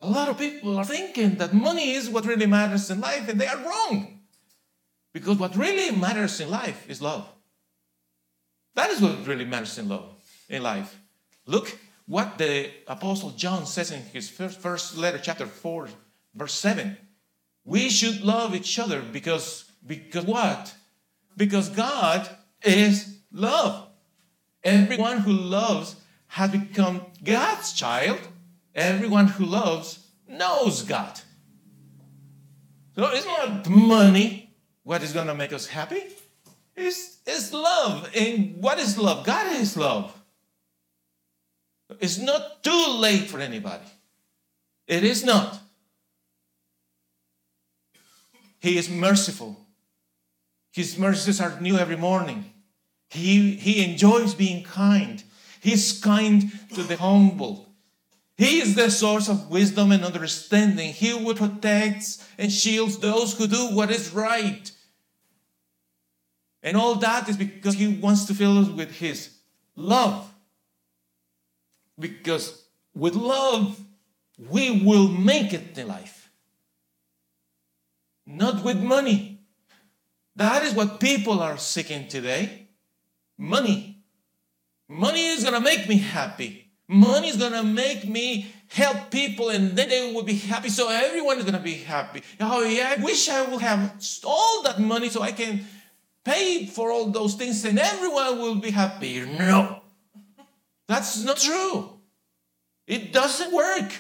A 0.01 0.09
lot 0.09 0.31
of 0.31 0.39
people 0.39 0.79
are 0.79 0.85
thinking 0.85 1.35
that 1.37 1.53
money 1.53 1.93
is 1.93 2.09
what 2.09 2.25
really 2.25 2.47
matters 2.47 2.91
in 2.91 3.03
life, 3.03 3.29
and 3.29 3.39
they 3.39 3.47
are 3.47 3.59
wrong. 3.59 4.21
Because 5.13 5.37
what 5.37 5.55
really 5.55 5.95
matters 5.95 6.41
in 6.41 6.49
life 6.49 6.89
is 6.89 7.03
love. 7.03 7.29
That 8.77 8.89
is 8.93 9.03
what 9.03 9.27
really 9.27 9.45
matters 9.45 9.77
in 9.77 9.91
love, 9.91 10.15
in 10.49 10.63
life. 10.63 10.99
Look 11.45 11.79
what 12.07 12.39
the 12.39 12.71
Apostle 12.89 13.33
John 13.33 13.67
says 13.67 13.91
in 13.91 14.01
his 14.05 14.31
first, 14.31 14.59
first 14.59 14.97
letter, 14.97 15.21
chapter 15.23 15.45
4, 15.45 15.89
verse 16.35 16.55
7. 16.55 16.97
We 17.67 17.91
should 17.91 18.23
love 18.23 18.55
each 18.55 18.79
other 18.79 19.03
because, 19.03 19.71
because 19.87 20.25
what? 20.25 20.75
Because 21.37 21.69
God 21.69 22.27
is 22.65 23.19
love. 23.31 23.92
Everyone 24.65 25.19
who 25.19 25.33
loves 25.33 25.97
has 26.29 26.51
become 26.51 27.07
God's 27.23 27.73
child. 27.73 28.21
Everyone 28.75 29.27
who 29.27 29.45
loves 29.45 30.07
knows 30.29 30.83
God. 30.83 31.21
So 32.95 33.09
it's 33.13 33.27
not 33.27 33.69
money 33.69 34.55
what 34.83 35.03
is 35.03 35.13
going 35.13 35.27
to 35.27 35.35
make 35.35 35.53
us 35.53 35.67
happy. 35.67 36.03
It's, 36.77 37.19
it's 37.27 37.53
love. 37.53 38.11
And 38.15 38.57
what 38.57 38.79
is 38.79 38.99
love? 38.99 39.27
God 39.27 39.53
is 39.61 39.77
love. 39.77 40.19
It's 42.01 42.19
not 42.19 42.63
too 42.63 42.87
late 42.99 43.29
for 43.29 43.39
anybody. 43.39 43.85
It 44.87 45.05
is 45.05 45.25
not. 45.25 45.59
He 48.61 48.79
is 48.79 48.89
merciful. 48.89 49.59
His 50.73 50.97
mercies 50.97 51.41
are 51.41 51.61
new 51.61 51.77
every 51.77 51.97
morning. 51.97 52.52
He, 53.13 53.57
he 53.57 53.85
enjoys 53.85 54.35
being 54.35 54.65
kind. 54.65 55.23
He's 55.61 56.01
kind 56.01 56.51
to 56.75 56.83
the 56.83 56.97
humble. 56.97 57.69
He 58.39 58.61
is 58.61 58.75
the 58.75 58.91
source 58.91 59.29
of 59.29 59.51
wisdom 59.51 59.93
and 59.93 60.03
understanding. 60.03 60.95
He 60.95 61.11
who 61.11 61.35
protects 61.35 62.27
and 62.39 62.51
shields 62.51 62.97
those 62.99 63.37
who 63.37 63.47
do 63.47 63.75
what 63.75 63.91
is 63.91 64.15
right. 64.15 64.71
And 66.63 66.75
all 66.75 66.95
that 66.97 67.29
is 67.29 67.37
because 67.37 67.75
he 67.75 67.89
wants 67.89 68.25
to 68.27 68.35
fill 68.35 68.57
us 68.57 68.69
with 68.69 68.93
his 68.93 69.37
love. 69.77 70.33
Because 71.99 72.65
with 72.95 73.15
love, 73.15 73.79
we 74.39 74.83
will 74.83 75.09
make 75.09 75.53
it 75.53 75.77
in 75.77 75.87
life. 75.87 76.31
Not 78.27 78.65
with 78.65 78.83
money. 78.83 79.41
That 80.35 80.63
is 80.63 80.73
what 80.73 80.99
people 80.99 81.41
are 81.41 81.59
seeking 81.59 82.09
today. 82.09 82.62
Money. 83.39 84.05
Money 84.89 85.27
is 85.27 85.45
to 85.45 85.61
make 85.61 85.89
me 85.89 85.97
happy. 85.97 86.71
Money 86.89 87.29
is 87.29 87.39
to 87.39 87.63
make 87.63 88.07
me 88.07 88.53
help 88.69 89.11
people 89.11 89.51
and 89.51 89.77
then 89.77 89.89
they 89.89 90.13
will 90.13 90.23
be 90.23 90.35
happy. 90.35 90.69
So 90.69 90.89
everyone 90.91 91.39
is 91.39 91.45
to 91.45 91.59
be 91.59 91.75
happy. 91.75 92.23
Oh, 92.41 92.63
yeah, 92.65 92.95
I 92.97 93.03
wish 93.03 93.29
I 93.29 93.43
would 93.43 93.63
have 93.63 93.95
all 94.25 94.63
that 94.65 94.79
money 94.79 95.09
so 95.09 95.23
I 95.23 95.33
can 95.33 95.65
pay 96.25 96.67
for 96.67 96.91
all 96.91 97.07
those 97.07 97.35
things 97.35 97.65
and 97.65 97.79
everyone 97.79 98.39
will 98.39 98.57
be 98.57 98.71
happy. 98.71 99.21
No. 99.21 99.83
That's 100.87 101.23
not 101.25 101.39
true. 101.39 102.01
It 102.87 103.13
doesn't 103.13 103.53
work. 103.53 103.93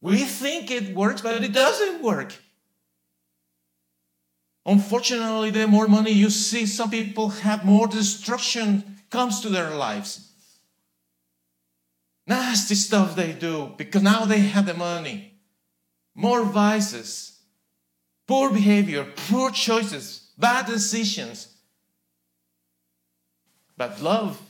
We 0.00 0.18
think 0.18 0.70
it 0.70 0.94
works, 0.94 1.20
but 1.20 1.42
it 1.42 1.52
doesn't 1.52 2.02
work. 2.02 2.34
Unfortunately, 4.64 5.50
the 5.50 5.66
more 5.66 5.88
money 5.88 6.12
you 6.12 6.30
see, 6.30 6.66
some 6.66 6.90
people 6.90 7.28
have 7.28 7.64
more 7.64 7.88
destruction 7.88 8.98
comes 9.10 9.40
to 9.40 9.48
their 9.48 9.70
lives. 9.70 10.30
Nasty 12.26 12.76
stuff 12.76 13.16
they 13.16 13.32
do 13.32 13.72
because 13.76 14.02
now 14.02 14.24
they 14.24 14.38
have 14.38 14.66
the 14.66 14.74
money. 14.74 15.34
More 16.14 16.44
vices, 16.44 17.40
poor 18.26 18.50
behavior, 18.50 19.06
poor 19.28 19.50
choices, 19.50 20.30
bad 20.38 20.66
decisions. 20.66 21.48
But 23.76 24.00
love 24.00 24.40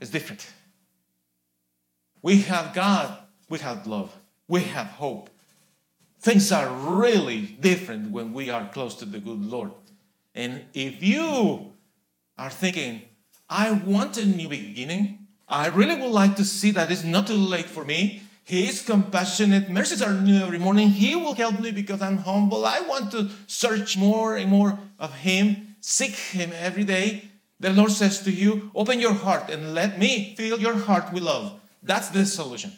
is 0.00 0.10
different. 0.10 0.46
We 2.22 2.40
have 2.42 2.74
God, 2.74 3.16
we 3.48 3.60
have 3.60 3.86
love, 3.86 4.12
we 4.48 4.62
have 4.62 4.86
hope. 4.86 5.30
Things 6.20 6.50
are 6.50 6.68
really 6.68 7.42
different 7.60 8.10
when 8.10 8.32
we 8.32 8.50
are 8.50 8.68
close 8.72 8.94
to 8.96 9.04
the 9.04 9.18
good 9.18 9.40
Lord. 9.40 9.72
And 10.34 10.64
if 10.74 11.02
you 11.02 11.72
are 12.36 12.50
thinking, 12.50 13.02
I 13.48 13.72
want 13.72 14.18
a 14.18 14.26
new 14.26 14.48
beginning, 14.48 15.26
I 15.48 15.68
really 15.68 16.00
would 16.00 16.10
like 16.10 16.36
to 16.36 16.44
see 16.44 16.72
that 16.72 16.90
it's 16.90 17.04
not 17.04 17.28
too 17.28 17.34
late 17.34 17.66
for 17.66 17.84
me. 17.84 18.22
He 18.44 18.68
is 18.68 18.82
compassionate. 18.82 19.70
Mercies 19.70 20.02
are 20.02 20.12
new 20.12 20.38
every 20.38 20.58
morning. 20.58 20.90
He 20.90 21.16
will 21.16 21.34
help 21.34 21.60
me 21.60 21.70
because 21.70 22.02
I'm 22.02 22.18
humble. 22.18 22.64
I 22.64 22.80
want 22.80 23.10
to 23.12 23.28
search 23.46 23.96
more 23.96 24.36
and 24.36 24.50
more 24.50 24.78
of 24.98 25.14
Him, 25.14 25.76
seek 25.80 26.12
Him 26.12 26.52
every 26.54 26.84
day. 26.84 27.30
The 27.58 27.70
Lord 27.72 27.90
says 27.90 28.20
to 28.22 28.30
you, 28.30 28.70
Open 28.74 29.00
your 29.00 29.14
heart 29.14 29.50
and 29.50 29.74
let 29.74 29.98
me 29.98 30.34
fill 30.36 30.60
your 30.60 30.76
heart 30.76 31.12
with 31.12 31.22
love. 31.22 31.60
That's 31.82 32.10
the 32.10 32.26
solution. 32.26 32.72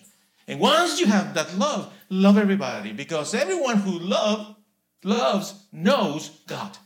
And 0.46 0.60
once 0.60 1.00
you 1.00 1.06
have 1.06 1.34
that 1.34 1.58
love, 1.58 1.92
love 2.10 2.38
everybody 2.38 2.92
because 2.92 3.34
everyone 3.34 3.76
who 3.76 3.98
love, 3.98 4.56
loves 5.04 5.54
knows 5.72 6.30
God. 6.46 6.76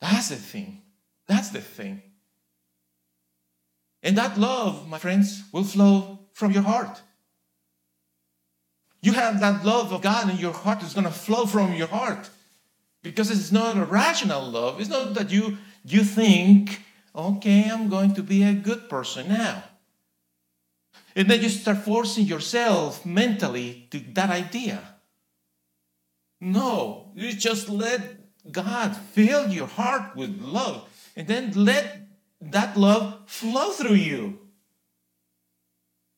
That's 0.00 0.28
the 0.28 0.36
thing. 0.36 0.82
That's 1.26 1.50
the 1.50 1.60
thing. 1.60 2.02
And 4.02 4.18
that 4.18 4.38
love, 4.38 4.88
my 4.88 4.98
friends, 4.98 5.44
will 5.52 5.64
flow 5.64 6.18
from 6.34 6.52
your 6.52 6.62
heart. 6.62 7.00
You 9.00 9.12
have 9.12 9.40
that 9.40 9.64
love 9.64 9.92
of 9.92 10.02
God 10.02 10.30
in 10.30 10.36
your 10.36 10.52
heart 10.52 10.82
is 10.82 10.94
going 10.94 11.06
to 11.06 11.12
flow 11.12 11.46
from 11.46 11.74
your 11.74 11.86
heart 11.86 12.28
because 13.02 13.30
it's 13.30 13.52
not 13.52 13.76
a 13.76 13.84
rational 13.84 14.42
love. 14.42 14.80
It's 14.80 14.90
not 14.90 15.14
that 15.14 15.30
you 15.30 15.58
you 15.84 16.02
think, 16.02 16.80
okay, 17.14 17.70
I'm 17.70 17.88
going 17.88 18.14
to 18.14 18.22
be 18.22 18.42
a 18.42 18.54
good 18.54 18.88
person 18.88 19.28
now. 19.28 19.64
And 21.16 21.30
then 21.30 21.42
you 21.42 21.48
start 21.48 21.78
forcing 21.78 22.26
yourself 22.26 23.06
mentally 23.06 23.86
to 23.90 24.00
that 24.14 24.30
idea. 24.30 24.80
No, 26.40 27.12
you 27.14 27.32
just 27.32 27.68
let 27.68 28.00
God 28.50 28.96
fill 28.96 29.48
your 29.48 29.68
heart 29.68 30.16
with 30.16 30.40
love 30.40 30.88
and 31.16 31.26
then 31.28 31.52
let 31.54 32.08
that 32.40 32.76
love 32.76 33.22
flow 33.26 33.70
through 33.70 33.94
you. 33.94 34.40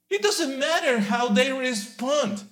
It 0.08 0.22
doesn't 0.22 0.58
matter 0.58 1.00
how 1.00 1.28
they 1.28 1.52
respond. 1.52 2.44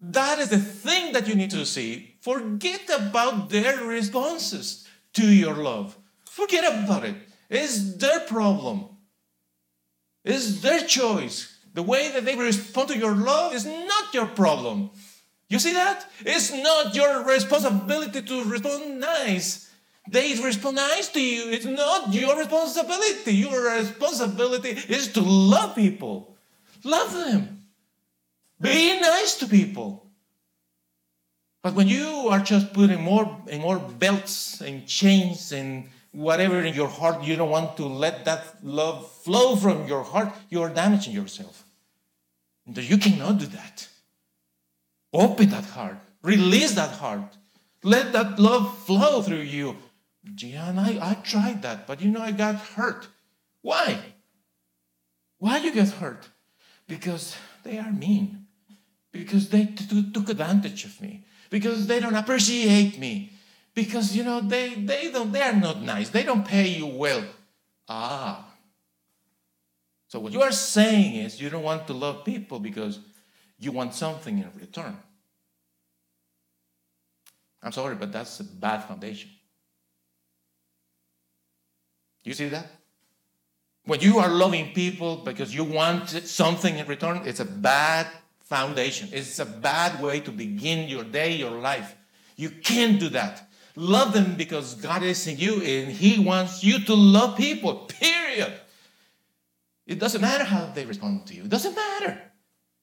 That 0.00 0.38
is 0.38 0.50
the 0.50 0.58
thing 0.58 1.12
that 1.12 1.26
you 1.26 1.34
need 1.34 1.50
to 1.50 1.66
see. 1.66 2.16
Forget 2.20 2.88
about 2.90 3.50
their 3.50 3.78
responses 3.84 4.86
to 5.14 5.26
your 5.26 5.54
love. 5.54 5.96
Forget 6.24 6.84
about 6.84 7.04
it. 7.04 7.16
It's 7.48 7.96
their 7.96 8.20
problem. 8.20 8.88
It's 10.24 10.60
their 10.60 10.80
choice. 10.86 11.53
The 11.74 11.82
way 11.82 12.10
that 12.12 12.24
they 12.24 12.36
respond 12.36 12.88
to 12.88 12.98
your 12.98 13.14
love 13.14 13.52
is 13.52 13.66
not 13.66 14.14
your 14.14 14.26
problem. 14.26 14.90
You 15.48 15.58
see 15.58 15.72
that? 15.72 16.06
It's 16.20 16.52
not 16.52 16.94
your 16.94 17.24
responsibility 17.24 18.22
to 18.22 18.44
respond 18.44 19.00
nice. 19.00 19.70
They 20.08 20.34
respond 20.42 20.76
nice 20.76 21.08
to 21.10 21.20
you. 21.20 21.50
It's 21.50 21.64
not 21.64 22.12
your 22.12 22.38
responsibility. 22.38 23.34
Your 23.34 23.74
responsibility 23.76 24.70
is 24.88 25.12
to 25.12 25.20
love 25.20 25.74
people. 25.74 26.36
Love 26.84 27.12
them. 27.12 27.64
Be 28.60 29.00
nice 29.00 29.34
to 29.38 29.46
people. 29.46 30.06
But 31.62 31.74
when 31.74 31.88
you 31.88 32.28
are 32.28 32.40
just 32.40 32.72
putting 32.72 33.02
more 33.02 33.40
and 33.50 33.62
more 33.62 33.78
belts 33.78 34.60
and 34.60 34.86
chains 34.86 35.50
and 35.50 35.88
whatever 36.12 36.60
in 36.60 36.74
your 36.74 36.88
heart, 36.88 37.24
you 37.24 37.36
don't 37.36 37.50
want 37.50 37.76
to 37.78 37.86
let 37.86 38.24
that 38.26 38.62
love 38.62 39.10
flow 39.10 39.56
from 39.56 39.88
your 39.88 40.02
heart, 40.02 40.32
you 40.50 40.62
are 40.62 40.68
damaging 40.68 41.14
yourself. 41.14 41.63
You 42.66 42.98
cannot 42.98 43.38
do 43.38 43.46
that. 43.46 43.88
Open 45.12 45.50
that 45.50 45.64
heart, 45.64 45.98
release 46.22 46.72
that 46.74 46.90
heart, 46.90 47.36
let 47.82 48.12
that 48.12 48.38
love 48.38 48.78
flow 48.78 49.22
through 49.22 49.42
you. 49.42 49.76
Gian, 50.34 50.78
I, 50.78 50.98
I 51.10 51.14
tried 51.14 51.62
that, 51.62 51.86
but 51.86 52.00
you 52.00 52.10
know, 52.10 52.22
I 52.22 52.32
got 52.32 52.56
hurt. 52.56 53.08
Why? 53.60 53.98
Why 55.38 55.58
you 55.58 55.72
get 55.72 55.90
hurt? 55.90 56.28
Because 56.88 57.36
they 57.62 57.78
are 57.78 57.92
mean. 57.92 58.46
Because 59.12 59.50
they 59.50 59.66
t- 59.66 59.84
t- 59.86 60.10
took 60.10 60.30
advantage 60.30 60.84
of 60.84 61.00
me. 61.00 61.24
Because 61.50 61.86
they 61.86 62.00
don't 62.00 62.16
appreciate 62.16 62.98
me. 62.98 63.30
Because 63.74 64.16
you 64.16 64.24
know 64.24 64.40
they, 64.40 64.74
they 64.74 65.10
don't 65.10 65.32
they 65.32 65.42
are 65.42 65.52
not 65.52 65.82
nice. 65.82 66.08
They 66.08 66.22
don't 66.22 66.46
pay 66.46 66.68
you 66.68 66.86
well. 66.86 67.24
Ah. 67.88 68.53
So 70.14 70.20
what 70.20 70.32
you 70.32 70.42
are 70.42 70.52
saying 70.52 71.16
is 71.16 71.40
you 71.40 71.50
don't 71.50 71.64
want 71.64 71.88
to 71.88 71.92
love 71.92 72.24
people 72.24 72.60
because 72.60 73.00
you 73.58 73.72
want 73.72 73.94
something 73.94 74.38
in 74.38 74.48
return. 74.60 74.96
I'm 77.60 77.72
sorry, 77.72 77.96
but 77.96 78.12
that's 78.12 78.38
a 78.38 78.44
bad 78.44 78.84
foundation. 78.84 79.30
You 82.22 82.32
see 82.32 82.46
that? 82.46 82.70
When 83.86 83.98
you 84.02 84.18
are 84.18 84.28
loving 84.28 84.72
people 84.72 85.16
because 85.16 85.52
you 85.52 85.64
want 85.64 86.10
something 86.10 86.78
in 86.78 86.86
return, 86.86 87.22
it's 87.24 87.40
a 87.40 87.44
bad 87.44 88.06
foundation. 88.38 89.08
It's 89.10 89.40
a 89.40 89.44
bad 89.44 90.00
way 90.00 90.20
to 90.20 90.30
begin 90.30 90.88
your 90.88 91.02
day, 91.02 91.34
your 91.34 91.58
life. 91.58 91.96
You 92.36 92.50
can't 92.50 93.00
do 93.00 93.08
that. 93.08 93.48
Love 93.74 94.12
them 94.12 94.36
because 94.36 94.76
God 94.76 95.02
is 95.02 95.26
in 95.26 95.38
you 95.38 95.54
and 95.54 95.90
He 95.90 96.20
wants 96.20 96.62
you 96.62 96.78
to 96.84 96.94
love 96.94 97.36
people, 97.36 97.74
period. 97.88 98.60
It 99.86 99.98
doesn't 99.98 100.20
matter 100.20 100.44
how 100.44 100.66
they 100.66 100.86
respond 100.86 101.26
to 101.26 101.34
you, 101.34 101.44
it 101.44 101.50
doesn't 101.50 101.74
matter. 101.74 102.20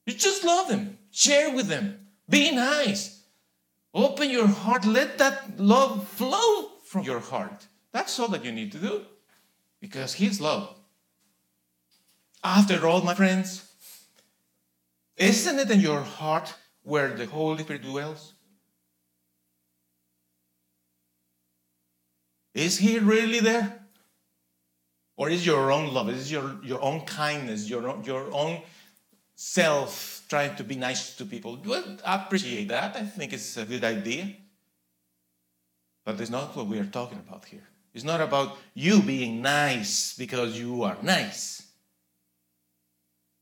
You 0.06 0.14
just 0.14 0.44
love 0.44 0.68
them, 0.68 0.98
share 1.10 1.54
with 1.54 1.68
them, 1.68 2.06
be 2.28 2.50
nice. 2.50 3.22
Open 3.94 4.30
your 4.30 4.46
heart, 4.46 4.84
let 4.84 5.18
that 5.18 5.58
love 5.58 6.08
flow 6.08 6.70
from 6.84 7.04
your 7.04 7.20
heart. 7.20 7.66
That's 7.92 8.18
all 8.18 8.28
that 8.28 8.44
you 8.44 8.52
need 8.52 8.72
to 8.72 8.78
do 8.78 9.02
because 9.80 10.14
He's 10.14 10.40
love. 10.40 10.74
After 12.42 12.86
all, 12.86 13.02
my 13.02 13.14
friends, 13.14 13.68
isn't 15.16 15.58
it 15.58 15.70
in 15.70 15.80
your 15.80 16.00
heart 16.00 16.54
where 16.82 17.14
the 17.14 17.26
Holy 17.26 17.62
Spirit 17.62 17.82
dwells? 17.82 18.32
Is 22.54 22.78
He 22.78 22.98
really 22.98 23.40
there? 23.40 23.81
Or 25.16 25.28
is 25.28 25.44
your 25.44 25.70
own 25.70 25.92
love, 25.92 26.08
is 26.08 26.32
your, 26.32 26.56
your 26.62 26.80
own 26.82 27.02
kindness, 27.02 27.68
your 27.68 27.88
own, 27.88 28.04
your 28.04 28.32
own 28.32 28.62
self 29.34 30.24
trying 30.28 30.56
to 30.56 30.64
be 30.64 30.74
nice 30.74 31.16
to 31.16 31.24
people? 31.24 31.58
I 32.04 32.16
appreciate 32.16 32.68
that. 32.68 32.96
I 32.96 33.04
think 33.04 33.32
it's 33.32 33.56
a 33.56 33.64
good 33.64 33.84
idea. 33.84 34.34
But 36.04 36.20
it's 36.20 36.30
not 36.30 36.56
what 36.56 36.66
we 36.66 36.78
are 36.78 36.86
talking 36.86 37.18
about 37.18 37.44
here. 37.44 37.68
It's 37.94 38.04
not 38.04 38.20
about 38.20 38.56
you 38.74 39.02
being 39.02 39.42
nice 39.42 40.14
because 40.16 40.58
you 40.58 40.82
are 40.82 40.96
nice. 41.02 41.66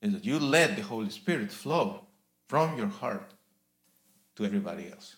It's 0.03 0.13
that 0.15 0.25
you 0.25 0.39
let 0.39 0.77
the 0.77 0.83
Holy 0.83 1.11
Spirit 1.11 1.53
flow 1.53 2.07
from 2.49 2.77
your 2.77 2.89
heart 2.89 3.33
to 4.37 4.45
everybody 4.45 4.91
else, 4.91 5.17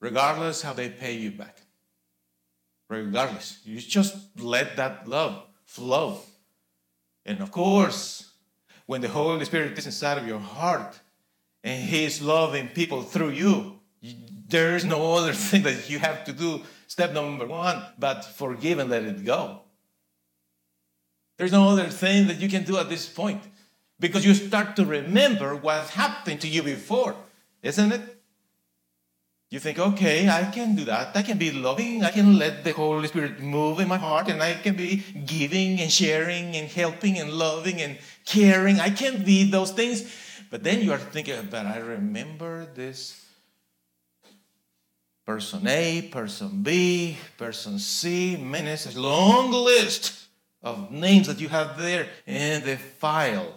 regardless 0.00 0.62
how 0.62 0.72
they 0.72 0.88
pay 0.88 1.14
you 1.14 1.30
back. 1.30 1.58
Regardless, 2.88 3.60
you 3.64 3.78
just 3.78 4.16
let 4.36 4.76
that 4.76 5.06
love 5.06 5.44
flow. 5.70 6.18
And 7.24 7.40
of 7.40 7.52
course, 7.52 8.32
when 8.86 9.00
the 9.00 9.08
Holy 9.08 9.44
Spirit 9.44 9.78
is 9.78 9.86
inside 9.86 10.18
of 10.18 10.26
your 10.26 10.40
heart 10.40 10.98
and 11.62 11.80
He 11.84 12.04
is 12.04 12.20
loving 12.20 12.68
people 12.68 13.02
through 13.02 13.30
you, 13.30 13.78
there 14.48 14.74
is 14.74 14.84
no 14.84 15.14
other 15.14 15.32
thing 15.48 15.62
that 15.62 15.88
you 15.88 16.00
have 16.00 16.24
to 16.24 16.32
do. 16.32 16.62
Step 16.88 17.12
number 17.12 17.46
one, 17.46 17.80
but 17.98 18.24
forgive 18.24 18.80
and 18.80 18.90
let 18.90 19.04
it 19.04 19.24
go. 19.24 19.60
There's 21.36 21.52
no 21.52 21.68
other 21.68 21.86
thing 21.86 22.26
that 22.26 22.40
you 22.40 22.48
can 22.48 22.64
do 22.64 22.76
at 22.76 22.88
this 22.88 23.08
point 23.08 23.42
because 24.00 24.26
you 24.26 24.34
start 24.34 24.74
to 24.76 24.84
remember 24.84 25.54
what 25.54 25.88
happened 25.90 26.40
to 26.40 26.48
you 26.48 26.64
before, 26.64 27.14
isn't 27.62 27.92
it? 27.92 28.19
You 29.50 29.58
think, 29.58 29.80
okay, 29.80 30.28
I 30.28 30.44
can 30.44 30.76
do 30.76 30.84
that. 30.84 31.16
I 31.16 31.22
can 31.22 31.36
be 31.36 31.50
loving. 31.50 32.04
I 32.04 32.12
can 32.12 32.38
let 32.38 32.62
the 32.62 32.72
Holy 32.72 33.08
Spirit 33.08 33.40
move 33.40 33.80
in 33.80 33.88
my 33.88 33.98
heart, 33.98 34.28
and 34.28 34.40
I 34.40 34.54
can 34.54 34.76
be 34.76 35.02
giving 35.26 35.80
and 35.80 35.90
sharing 35.90 36.54
and 36.54 36.68
helping 36.68 37.18
and 37.18 37.32
loving 37.32 37.82
and 37.82 37.98
caring. 38.24 38.78
I 38.78 38.90
can 38.90 39.24
be 39.24 39.50
those 39.50 39.72
things. 39.72 40.16
But 40.50 40.62
then 40.62 40.82
you 40.82 40.92
are 40.92 40.98
thinking, 40.98 41.48
but 41.50 41.66
I 41.66 41.78
remember 41.78 42.64
this 42.74 43.24
person 45.26 45.66
A, 45.66 46.02
person 46.02 46.62
B, 46.62 47.16
person 47.36 47.80
C. 47.80 48.36
Man, 48.36 48.68
it's 48.68 48.94
a 48.94 49.00
long 49.00 49.50
list 49.50 50.28
of 50.62 50.92
names 50.92 51.26
that 51.26 51.40
you 51.40 51.48
have 51.48 51.76
there 51.76 52.06
in 52.24 52.64
the 52.64 52.76
file. 52.76 53.52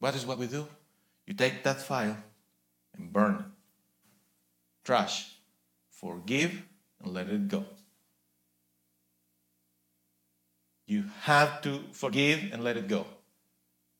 What 0.00 0.14
is 0.14 0.26
what 0.26 0.36
we 0.36 0.46
do? 0.46 0.66
You 1.26 1.32
take 1.32 1.62
that 1.62 1.80
file 1.80 2.16
and 3.00 3.12
burn 3.12 3.34
it. 3.36 3.44
Trash. 4.84 5.34
Forgive 5.90 6.62
and 7.02 7.12
let 7.12 7.28
it 7.28 7.48
go. 7.48 7.64
You 10.86 11.04
have 11.22 11.62
to 11.62 11.80
forgive 11.92 12.52
and 12.52 12.64
let 12.64 12.76
it 12.76 12.88
go. 12.88 13.06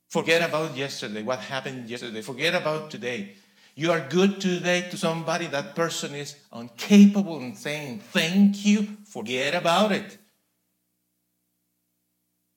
Forget 0.08 0.48
about 0.48 0.76
yesterday, 0.76 1.22
what 1.22 1.38
happened 1.38 1.88
yesterday. 1.88 2.20
Forget 2.20 2.54
about 2.54 2.90
today. 2.90 3.34
You 3.76 3.92
are 3.92 4.00
good 4.00 4.40
today 4.40 4.88
to 4.90 4.96
somebody, 4.96 5.46
that 5.46 5.76
person 5.76 6.14
is 6.14 6.34
incapable 6.54 7.38
in 7.40 7.54
saying 7.54 8.00
thank 8.12 8.66
you. 8.66 8.96
Forget 9.04 9.54
about 9.54 9.92
it. 9.92 10.18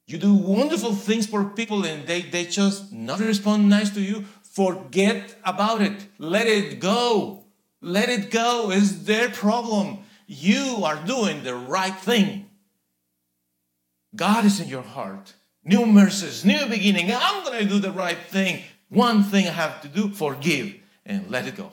You 0.08 0.18
do 0.18 0.34
wonderful 0.34 0.96
things 0.96 1.28
for 1.28 1.46
people 1.46 1.86
and 1.86 2.06
they, 2.06 2.22
they 2.22 2.46
just 2.46 2.92
not 2.92 3.20
respond 3.20 3.70
nice 3.70 3.92
to 3.92 4.02
you. 4.02 4.26
Forget 4.54 5.36
about 5.44 5.82
it. 5.82 6.06
Let 6.20 6.46
it 6.46 6.80
go. 6.80 7.44
Let 7.82 8.10
it 8.10 8.30
go. 8.30 8.70
It's 8.70 8.92
their 9.00 9.30
problem. 9.30 9.98
You 10.28 10.84
are 10.86 11.04
doing 11.08 11.44
the 11.44 11.56
right 11.56 11.96
thing. 11.96 12.52
God 14.16 14.46
is 14.46 14.60
in 14.60 14.70
your 14.70 14.84
heart. 14.84 15.34
New 15.66 15.88
mercies, 15.88 16.46
new 16.46 16.68
beginning. 16.68 17.12
I'm 17.12 17.44
going 17.44 17.64
to 17.64 17.66
do 17.68 17.80
the 17.80 17.92
right 17.92 18.18
thing. 18.30 18.62
One 18.90 19.24
thing 19.24 19.48
I 19.48 19.52
have 19.52 19.82
to 19.82 19.88
do 19.88 20.10
forgive 20.10 20.76
and 21.04 21.32
let 21.32 21.48
it 21.48 21.56
go. 21.56 21.72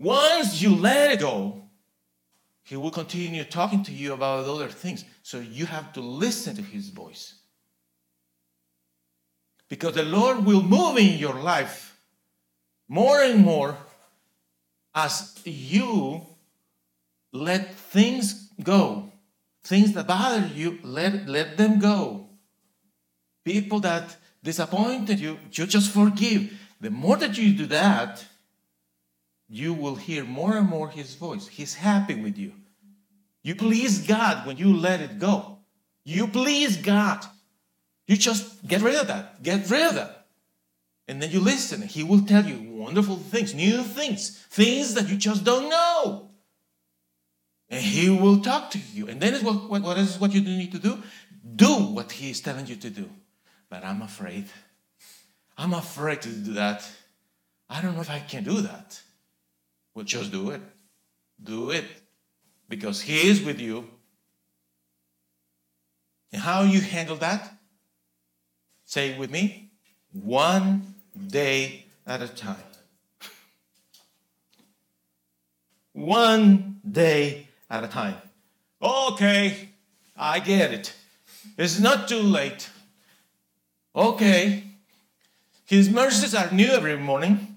Once 0.00 0.60
you 0.60 0.74
let 0.74 1.12
it 1.12 1.20
go, 1.20 1.62
He 2.64 2.76
will 2.76 2.90
continue 2.90 3.44
talking 3.44 3.84
to 3.84 3.92
you 3.92 4.14
about 4.14 4.46
other 4.46 4.68
things. 4.68 5.04
So 5.22 5.38
you 5.38 5.66
have 5.66 5.92
to 5.92 6.00
listen 6.00 6.56
to 6.56 6.62
His 6.62 6.88
voice. 6.88 7.34
Because 9.68 9.94
the 9.94 10.04
Lord 10.04 10.44
will 10.44 10.62
move 10.62 10.98
in 10.98 11.18
your 11.18 11.34
life 11.34 11.98
more 12.88 13.20
and 13.20 13.44
more 13.44 13.76
as 14.94 15.38
you 15.44 16.22
let 17.32 17.74
things 17.74 18.50
go. 18.62 19.10
Things 19.64 19.92
that 19.92 20.06
bother 20.06 20.46
you, 20.46 20.78
let, 20.82 21.28
let 21.28 21.56
them 21.56 21.78
go. 21.80 22.28
People 23.44 23.80
that 23.80 24.16
disappointed 24.42 25.18
you, 25.18 25.38
you 25.52 25.66
just 25.66 25.90
forgive. 25.90 26.52
The 26.80 26.90
more 26.90 27.16
that 27.16 27.36
you 27.36 27.52
do 27.52 27.66
that, 27.66 28.24
you 29.48 29.74
will 29.74 29.96
hear 29.96 30.24
more 30.24 30.56
and 30.56 30.68
more 30.68 30.88
His 30.88 31.14
voice. 31.14 31.48
He's 31.48 31.74
happy 31.74 32.14
with 32.14 32.38
you. 32.38 32.52
You 33.42 33.54
please 33.54 34.06
God 34.06 34.46
when 34.46 34.56
you 34.56 34.76
let 34.76 35.00
it 35.00 35.18
go. 35.18 35.58
You 36.04 36.28
please 36.28 36.76
God. 36.76 37.24
You 38.06 38.16
just 38.16 38.66
get 38.66 38.82
rid 38.82 38.94
of 38.94 39.08
that. 39.08 39.42
Get 39.42 39.68
rid 39.70 39.86
of 39.86 39.94
that. 39.96 40.26
And 41.08 41.22
then 41.22 41.30
you 41.30 41.40
listen. 41.40 41.82
He 41.82 42.02
will 42.02 42.22
tell 42.22 42.44
you 42.44 42.72
wonderful 42.72 43.16
things, 43.16 43.54
new 43.54 43.82
things, 43.82 44.38
things 44.50 44.94
that 44.94 45.08
you 45.08 45.16
just 45.16 45.44
don't 45.44 45.68
know. 45.68 46.30
And 47.68 47.82
he 47.82 48.10
will 48.10 48.40
talk 48.40 48.70
to 48.72 48.78
you. 48.78 49.08
And 49.08 49.20
then 49.20 49.34
is 49.34 49.42
what, 49.42 49.68
what, 49.68 49.82
what 49.82 49.98
is 49.98 50.18
what 50.20 50.32
you 50.32 50.40
need 50.40 50.72
to 50.72 50.78
do? 50.78 51.02
Do 51.54 51.74
what 51.76 52.12
he 52.12 52.30
is 52.30 52.40
telling 52.40 52.66
you 52.66 52.76
to 52.76 52.90
do. 52.90 53.08
But 53.68 53.84
I'm 53.84 54.02
afraid. 54.02 54.46
I'm 55.58 55.74
afraid 55.74 56.22
to 56.22 56.28
do 56.28 56.52
that. 56.54 56.88
I 57.68 57.80
don't 57.80 57.94
know 57.94 58.02
if 58.02 58.10
I 58.10 58.20
can 58.20 58.44
do 58.44 58.60
that. 58.60 59.00
Well, 59.94 60.04
just 60.04 60.30
do 60.30 60.50
it. 60.50 60.60
Do 61.42 61.70
it. 61.70 61.84
Because 62.68 63.00
he 63.00 63.28
is 63.28 63.42
with 63.42 63.60
you. 63.60 63.88
And 66.32 66.42
how 66.42 66.62
you 66.62 66.80
handle 66.80 67.16
that? 67.16 67.55
Say 68.86 69.10
it 69.10 69.18
with 69.18 69.30
me. 69.30 69.70
One 70.12 70.94
day 71.26 71.84
at 72.06 72.22
a 72.22 72.28
time. 72.28 72.56
One 75.92 76.80
day 76.88 77.48
at 77.68 77.84
a 77.84 77.88
time. 77.88 78.16
Okay, 78.80 79.70
I 80.16 80.38
get 80.38 80.72
it. 80.72 80.94
It's 81.58 81.80
not 81.80 82.08
too 82.08 82.20
late. 82.20 82.70
Okay. 83.94 84.62
His 85.64 85.90
mercies 85.90 86.34
are 86.34 86.50
new 86.52 86.68
every 86.68 86.96
morning. 86.96 87.56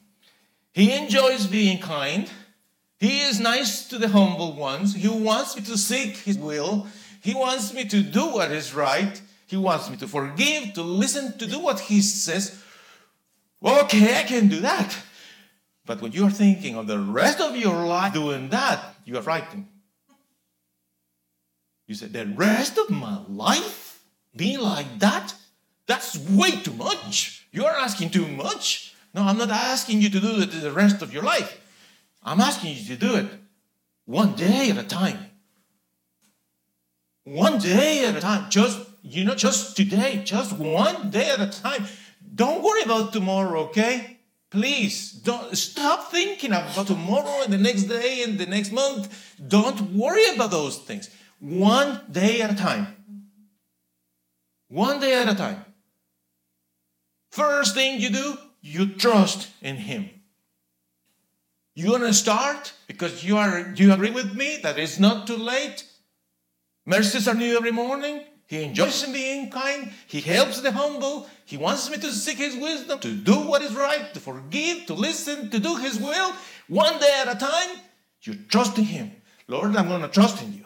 He 0.74 0.94
enjoys 0.94 1.46
being 1.46 1.80
kind. 1.80 2.30
He 3.00 3.22
is 3.22 3.40
nice 3.40 3.88
to 3.90 4.00
the 4.00 4.10
humble 4.10 4.54
ones. 4.54 4.96
He 4.96 5.08
wants 5.08 5.56
me 5.56 5.62
to 5.64 5.78
seek 5.78 6.18
His 6.18 6.38
will. 6.38 6.88
He 7.22 7.36
wants 7.36 7.74
me 7.74 7.86
to 7.86 8.02
do 8.02 8.26
what 8.28 8.52
is 8.52 8.74
right. 8.74 9.22
He 9.50 9.58
wants 9.58 9.89
me 9.89 9.97
to 9.97 10.08
forgive, 10.08 10.74
to 10.74 10.84
listen, 10.84 11.36
to 11.39 11.47
do 11.47 11.60
what 11.60 11.80
He 11.80 12.02
says. 12.02 12.62
Okay, 13.64 14.20
I 14.20 14.24
can 14.24 14.47
do 14.47 14.60
that. 14.60 14.95
But 15.88 16.02
when 16.02 16.12
you're 16.12 16.30
thinking 16.30 16.76
of 16.76 16.86
the 16.86 17.00
rest 17.00 17.41
of 17.41 17.56
your 17.58 17.88
life 17.88 18.14
doing 18.14 18.50
that, 18.50 18.95
you 19.06 19.18
are 19.18 19.24
frightened. 19.24 19.66
You 21.88 21.95
said, 21.95 22.14
the 22.14 22.28
rest 22.28 22.78
of 22.78 22.91
my 22.91 23.22
life 23.28 24.04
being 24.36 24.60
like 24.60 25.00
that? 25.00 25.34
That's 25.88 26.20
way 26.30 26.52
too 26.52 26.74
much. 26.74 27.47
You're 27.52 27.66
asking 27.66 28.12
too 28.12 28.28
much. 28.28 28.93
No, 29.16 29.24
I'm 29.24 29.39
not 29.39 29.50
asking 29.50 30.04
you 30.04 30.12
to 30.12 30.20
do 30.20 30.41
it 30.41 30.52
the 30.52 30.72
rest 30.72 31.02
of 31.02 31.12
your 31.12 31.24
life. 31.24 31.60
I'm 32.24 32.39
asking 32.39 32.76
you 32.76 32.86
to 32.86 32.95
do 32.95 33.16
it 33.16 33.26
one 34.06 34.36
day 34.36 34.70
at 34.70 34.78
a 34.78 34.84
time. 34.84 35.18
One 37.24 37.58
day 37.58 38.06
at 38.06 38.16
a 38.16 38.22
time. 38.22 38.52
Just, 38.52 38.89
you 39.02 39.24
know, 39.24 39.36
just 39.36 39.76
today, 39.76 40.22
just 40.24 40.58
one 40.58 41.10
day 41.10 41.30
at 41.30 41.39
a 41.39 41.50
time. 41.50 41.86
Don't 42.36 42.64
worry 42.64 42.84
about 42.84 43.14
tomorrow, 43.14 43.62
okay? 43.66 44.20
Please 44.50 45.12
don't 45.12 45.56
stop 45.56 46.12
thinking 46.12 46.52
about 46.52 46.88
tomorrow 46.88 47.43
and 47.43 47.54
the 47.54 47.58
next 47.58 47.84
day 47.84 48.24
and 48.24 48.39
the 48.39 48.45
next 48.45 48.72
month. 48.72 49.36
Don't 49.47 49.93
worry 49.93 50.26
about 50.34 50.52
those 50.52 50.78
things. 50.78 51.10
One 51.39 52.02
day 52.12 52.41
at 52.41 52.52
a 52.52 52.56
time. 52.56 52.95
One 54.68 55.00
day 55.00 55.22
at 55.22 55.30
a 55.30 55.36
time. 55.36 55.66
First 57.32 57.76
thing 57.76 58.02
you 58.02 58.10
do, 58.10 58.38
you 58.62 58.88
trust 58.88 59.50
in 59.62 59.78
Him. 59.78 60.10
You 61.76 61.91
want 61.91 62.04
to 62.04 62.14
start 62.14 62.74
because 62.88 63.24
you 63.24 63.38
are. 63.38 63.74
You 63.76 63.93
agree 63.93 64.12
with 64.12 64.36
me 64.36 64.60
that 64.64 64.78
it's 64.78 65.00
not 65.00 65.28
too 65.28 65.38
late? 65.38 65.86
Mercies 66.86 67.28
are 67.28 67.36
new 67.36 67.56
every 67.56 67.72
morning. 67.72 68.24
He 68.50 68.64
enjoys 68.64 69.04
being 69.04 69.52
kind. 69.52 69.91
He 70.08 70.22
helps 70.22 70.62
the 70.62 70.72
humble. 70.72 71.30
He 71.45 71.56
wants 71.56 71.88
me 71.88 71.97
to 71.97 72.12
seek 72.12 72.39
His 72.39 72.56
wisdom, 72.56 73.00
to 73.00 73.14
do 73.14 73.36
what 73.41 73.62
is 73.62 73.76
right, 73.76 74.12
to 74.16 74.20
forgive, 74.20 74.88
to 74.88 74.95
listen, 74.95 75.52
to 75.52 75.60
do 75.60 75.76
His 75.76 76.00
will. 76.00 76.34
One 76.68 77.00
day 77.00 77.22
at 77.22 77.36
a 77.36 77.38
time, 77.38 77.78
you 78.24 78.34
trust 78.50 78.80
in 78.80 78.86
Him. 78.86 79.12
Lord, 79.47 79.76
I'm 79.76 79.88
going 79.88 80.02
to 80.02 80.08
trust 80.08 80.41
in 80.41 80.52
you. 80.52 80.66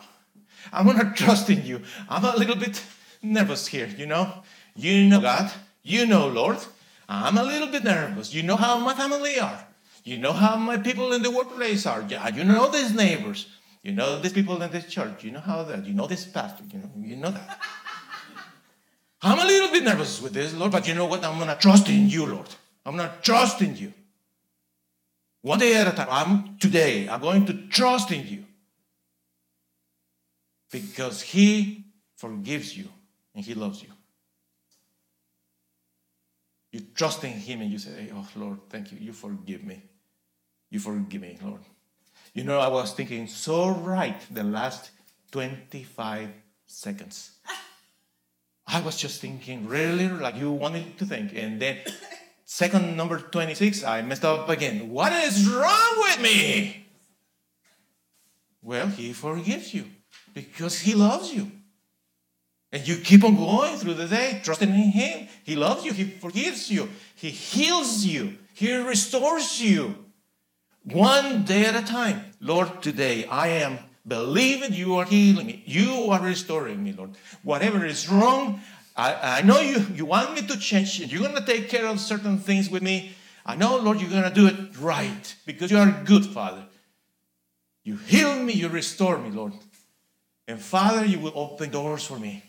I'm 0.71 0.85
going 0.85 0.97
to 1.05 1.11
trust 1.13 1.49
in 1.49 1.65
you. 1.65 1.81
I'm 2.07 2.23
a 2.23 2.37
little 2.37 2.55
bit 2.55 2.81
nervous 3.21 3.67
here, 3.67 3.87
you 3.97 4.05
know. 4.05 4.31
You 4.77 5.03
know 5.09 5.19
God. 5.19 5.51
You 5.83 6.05
know, 6.05 6.27
Lord. 6.27 6.59
I'm 7.09 7.37
a 7.37 7.43
little 7.43 7.67
bit 7.67 7.83
nervous. 7.83 8.33
You 8.33 8.43
know 8.43 8.55
how 8.55 8.79
my 8.79 8.93
family 8.93 9.37
are. 9.41 9.67
You 10.05 10.19
know 10.19 10.31
how 10.31 10.55
my 10.55 10.77
people 10.77 11.11
in 11.11 11.21
the 11.21 11.31
workplace 11.31 11.85
are. 11.85 12.01
You 12.33 12.45
know 12.45 12.71
these 12.71 12.95
neighbors. 12.95 13.47
You 13.83 13.91
know 13.91 14.19
these 14.19 14.33
people 14.33 14.61
in 14.61 14.71
this 14.71 14.85
church. 14.85 15.23
You 15.23 15.31
know 15.31 15.41
how 15.41 15.63
that. 15.63 15.85
You 15.85 15.93
know 15.93 16.07
this 16.07 16.25
pastor. 16.25 16.63
You 16.71 16.79
know, 16.79 16.91
you 16.97 17.15
know 17.17 17.31
that. 17.31 17.59
I'm 19.21 19.39
a 19.39 19.45
little 19.45 19.71
bit 19.71 19.83
nervous 19.83 20.21
with 20.21 20.33
this, 20.33 20.53
Lord, 20.53 20.71
but 20.71 20.87
you 20.87 20.95
know 20.95 21.05
what? 21.05 21.23
I'm 21.23 21.37
gonna 21.37 21.57
trust 21.57 21.89
in 21.89 22.09
you, 22.09 22.25
Lord. 22.25 22.47
I'm 22.85 22.95
gonna 22.95 23.13
trust 23.21 23.61
in 23.61 23.75
you. 23.75 23.93
One 25.41 25.59
day 25.59 25.75
at 25.75 25.87
a 25.87 25.91
time. 25.91 26.07
I'm 26.09 26.57
today. 26.57 27.09
I'm 27.09 27.19
going 27.19 27.45
to 27.45 27.67
trust 27.67 28.11
in 28.11 28.25
you. 28.25 28.45
Because 30.71 31.21
He 31.21 31.85
forgives 32.15 32.77
you 32.77 32.87
and 33.35 33.43
He 33.43 33.53
loves 33.53 33.83
you. 33.83 33.89
You 36.71 36.79
trust 36.95 37.23
in 37.25 37.33
Him 37.33 37.61
and 37.61 37.69
you 37.69 37.77
say, 37.77 38.09
Oh 38.13 38.27
Lord, 38.35 38.59
thank 38.69 38.93
you. 38.93 38.97
You 38.99 39.11
forgive 39.11 39.63
me. 39.63 39.83
You 40.69 40.79
forgive 40.79 41.21
me, 41.21 41.37
Lord. 41.43 41.61
You 42.33 42.43
know, 42.43 42.59
I 42.59 42.67
was 42.67 42.93
thinking 42.93 43.27
so 43.27 43.69
right 43.69 44.19
the 44.31 44.43
last 44.43 44.89
25 45.31 46.29
seconds. 46.65 47.31
I 48.67 48.81
was 48.81 48.97
just 48.97 49.21
thinking 49.21 49.67
really 49.67 50.07
like 50.07 50.35
you 50.35 50.51
wanted 50.51 50.97
to 50.97 51.05
think. 51.05 51.33
And 51.35 51.61
then, 51.61 51.77
second 52.45 52.97
number 52.97 53.19
26, 53.19 53.83
I 53.83 54.01
messed 54.01 54.25
up 54.25 54.49
again. 54.49 54.89
What 54.89 55.13
is 55.13 55.47
wrong 55.47 55.93
with 55.97 56.21
me? 56.21 56.87
Well, 58.63 58.87
He 58.87 59.13
forgives 59.13 59.73
you 59.73 59.85
because 60.33 60.79
He 60.79 60.95
loves 60.95 61.31
you. 61.31 61.51
And 62.71 62.87
you 62.87 62.95
keep 62.95 63.23
on 63.23 63.35
going 63.35 63.77
through 63.77 63.93
the 63.93 64.07
day, 64.07 64.41
trusting 64.43 64.69
in 64.69 64.89
Him. 64.89 65.27
He 65.43 65.55
loves 65.55 65.85
you, 65.85 65.93
He 65.93 66.05
forgives 66.05 66.71
you, 66.71 66.89
He 67.15 67.29
heals 67.29 68.03
you, 68.03 68.37
He 68.55 68.73
restores 68.73 69.61
you. 69.61 70.02
One 70.83 71.43
day 71.43 71.65
at 71.65 71.75
a 71.75 71.85
time. 71.85 72.25
Lord, 72.41 72.81
today 72.81 73.25
I 73.25 73.47
am 73.47 73.79
believing 74.05 74.73
you 74.73 74.97
are 74.97 75.05
healing 75.05 75.47
me. 75.47 75.63
You 75.65 76.09
are 76.11 76.19
restoring 76.19 76.83
me, 76.83 76.91
Lord. 76.91 77.11
Whatever 77.41 77.85
is 77.85 78.09
wrong, 78.09 78.59
I, 78.95 79.39
I 79.39 79.41
know 79.43 79.59
you, 79.61 79.85
you 79.95 80.05
want 80.05 80.33
me 80.33 80.41
to 80.45 80.59
change 80.59 80.99
it. 80.99 81.11
You're 81.11 81.21
going 81.21 81.35
to 81.35 81.45
take 81.45 81.69
care 81.69 81.87
of 81.87 81.99
certain 81.99 82.37
things 82.37 82.69
with 82.69 82.83
me. 82.83 83.13
I 83.45 83.55
know, 83.55 83.77
Lord, 83.77 84.01
you're 84.01 84.09
going 84.09 84.23
to 84.23 84.29
do 84.29 84.47
it 84.47 84.77
right 84.79 85.35
because 85.45 85.71
you 85.71 85.77
are 85.77 85.87
a 85.87 86.03
good 86.03 86.25
Father. 86.25 86.65
You 87.83 87.97
heal 87.97 88.41
me, 88.41 88.53
you 88.53 88.67
restore 88.67 89.17
me, 89.17 89.29
Lord. 89.29 89.53
And 90.47 90.61
Father, 90.61 91.05
you 91.05 91.19
will 91.19 91.33
open 91.35 91.69
doors 91.69 92.05
for 92.05 92.19
me. 92.19 92.43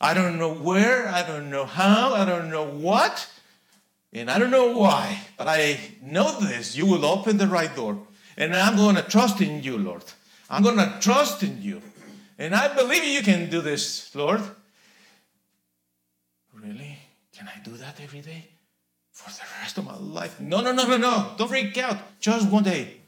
I 0.00 0.14
don't 0.14 0.38
know 0.38 0.52
where, 0.52 1.08
I 1.08 1.26
don't 1.26 1.50
know 1.50 1.64
how, 1.64 2.14
I 2.14 2.24
don't 2.24 2.50
know 2.50 2.66
what, 2.66 3.30
and 4.12 4.30
I 4.30 4.38
don't 4.38 4.50
know 4.50 4.76
why, 4.76 5.20
but 5.38 5.48
I 5.48 5.78
know 6.02 6.38
this. 6.38 6.76
You 6.76 6.86
will 6.86 7.06
open 7.06 7.38
the 7.38 7.46
right 7.46 7.74
door. 7.74 7.98
And 8.36 8.54
I'm 8.54 8.76
going 8.76 8.96
to 8.96 9.02
trust 9.02 9.40
in 9.40 9.62
you, 9.62 9.78
Lord. 9.78 10.04
I'm 10.50 10.62
going 10.62 10.76
to 10.76 10.98
trust 11.00 11.42
in 11.42 11.62
you. 11.62 11.80
And 12.38 12.54
I 12.54 12.74
believe 12.74 13.04
you 13.04 13.22
can 13.22 13.48
do 13.48 13.60
this, 13.60 14.14
Lord. 14.14 14.40
Really? 16.54 16.98
Can 17.34 17.48
I 17.48 17.62
do 17.62 17.72
that 17.72 18.00
every 18.00 18.20
day? 18.20 18.48
For 19.12 19.30
the 19.30 19.44
rest 19.60 19.78
of 19.78 19.84
my 19.84 19.96
life? 19.96 20.40
No, 20.40 20.60
no, 20.60 20.72
no, 20.72 20.86
no, 20.86 20.96
no. 20.96 21.32
Don't 21.36 21.48
freak 21.48 21.76
out. 21.78 21.98
Just 22.20 22.50
one 22.50 22.64
day. 22.64 23.00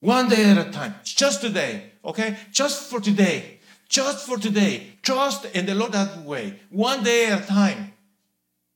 One 0.00 0.28
day 0.28 0.50
at 0.50 0.58
a 0.58 0.70
time. 0.70 0.94
Just 1.04 1.42
today. 1.42 1.92
Okay? 2.04 2.36
Just 2.50 2.90
for 2.90 3.00
today. 3.00 3.60
Just 3.88 4.26
for 4.26 4.38
today. 4.38 4.94
Trust 5.02 5.44
in 5.54 5.66
the 5.66 5.74
Lord 5.74 5.92
that 5.92 6.18
way. 6.24 6.60
One 6.70 7.02
day 7.02 7.26
at 7.26 7.42
a 7.42 7.46
time. 7.46 7.92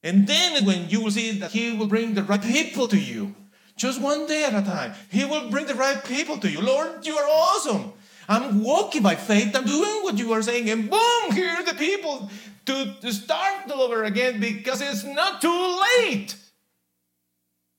And 0.04 0.26
then 0.26 0.64
when 0.66 0.90
you 0.90 1.00
will 1.00 1.10
see 1.10 1.38
that 1.38 1.50
He 1.50 1.72
will 1.72 1.86
bring 1.86 2.12
the 2.12 2.22
right 2.22 2.40
people 2.40 2.86
to 2.88 2.98
you. 2.98 3.34
Just 3.76 4.00
one 4.00 4.26
day 4.26 4.44
at 4.44 4.54
a 4.54 4.62
time. 4.62 4.92
He 5.10 5.24
will 5.24 5.50
bring 5.50 5.66
the 5.66 5.74
right 5.74 6.04
people 6.04 6.36
to 6.38 6.48
you. 6.48 6.60
Lord, 6.60 7.04
you 7.04 7.16
are 7.16 7.28
awesome. 7.28 7.94
I'm 8.28 8.62
walking 8.62 9.02
by 9.02 9.16
faith. 9.16 9.56
I'm 9.56 9.64
doing 9.64 10.02
what 10.02 10.18
you 10.18 10.32
are 10.32 10.42
saying. 10.42 10.70
And 10.70 10.90
boom, 10.90 11.32
here 11.32 11.48
are 11.48 11.64
the 11.64 11.74
people 11.74 12.30
to, 12.66 12.94
to 13.00 13.12
start 13.12 13.70
all 13.70 13.82
over 13.82 14.04
again 14.04 14.40
because 14.40 14.80
it's 14.80 15.04
not 15.04 15.40
too 15.40 15.80
late. 15.98 16.36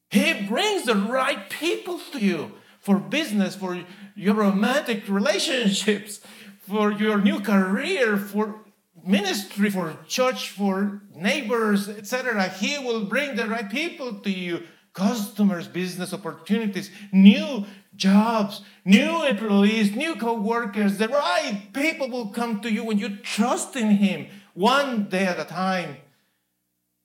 He 0.09 0.45
brings 0.47 0.85
the 0.85 0.95
right 0.95 1.49
people 1.49 1.99
to 2.11 2.19
you 2.19 2.51
for 2.79 2.97
business, 2.97 3.55
for 3.55 3.83
your 4.15 4.35
romantic 4.35 5.07
relationships, 5.07 6.21
for 6.59 6.91
your 6.91 7.19
new 7.19 7.39
career, 7.39 8.17
for 8.17 8.64
ministry, 9.05 9.69
for 9.69 9.97
church, 10.07 10.49
for 10.49 11.01
neighbors, 11.15 11.87
etc. 11.87 12.49
He 12.49 12.77
will 12.79 13.05
bring 13.05 13.35
the 13.35 13.47
right 13.47 13.69
people 13.69 14.19
to 14.21 14.29
you 14.29 14.63
customers, 14.93 15.67
business 15.67 16.13
opportunities, 16.13 16.89
new 17.11 17.65
jobs, 17.95 18.61
new 18.83 19.25
employees, 19.25 19.95
new 19.95 20.15
co-workers. 20.15 20.97
The 20.97 21.09
right 21.09 21.67
people 21.73 22.09
will 22.09 22.29
come 22.29 22.61
to 22.61 22.71
you 22.71 22.83
when 22.83 22.97
you 22.97 23.17
trust 23.17 23.75
in 23.75 23.91
Him 23.91 24.27
one 24.53 25.09
day 25.09 25.25
at 25.25 25.39
a 25.39 25.45
time. 25.45 25.97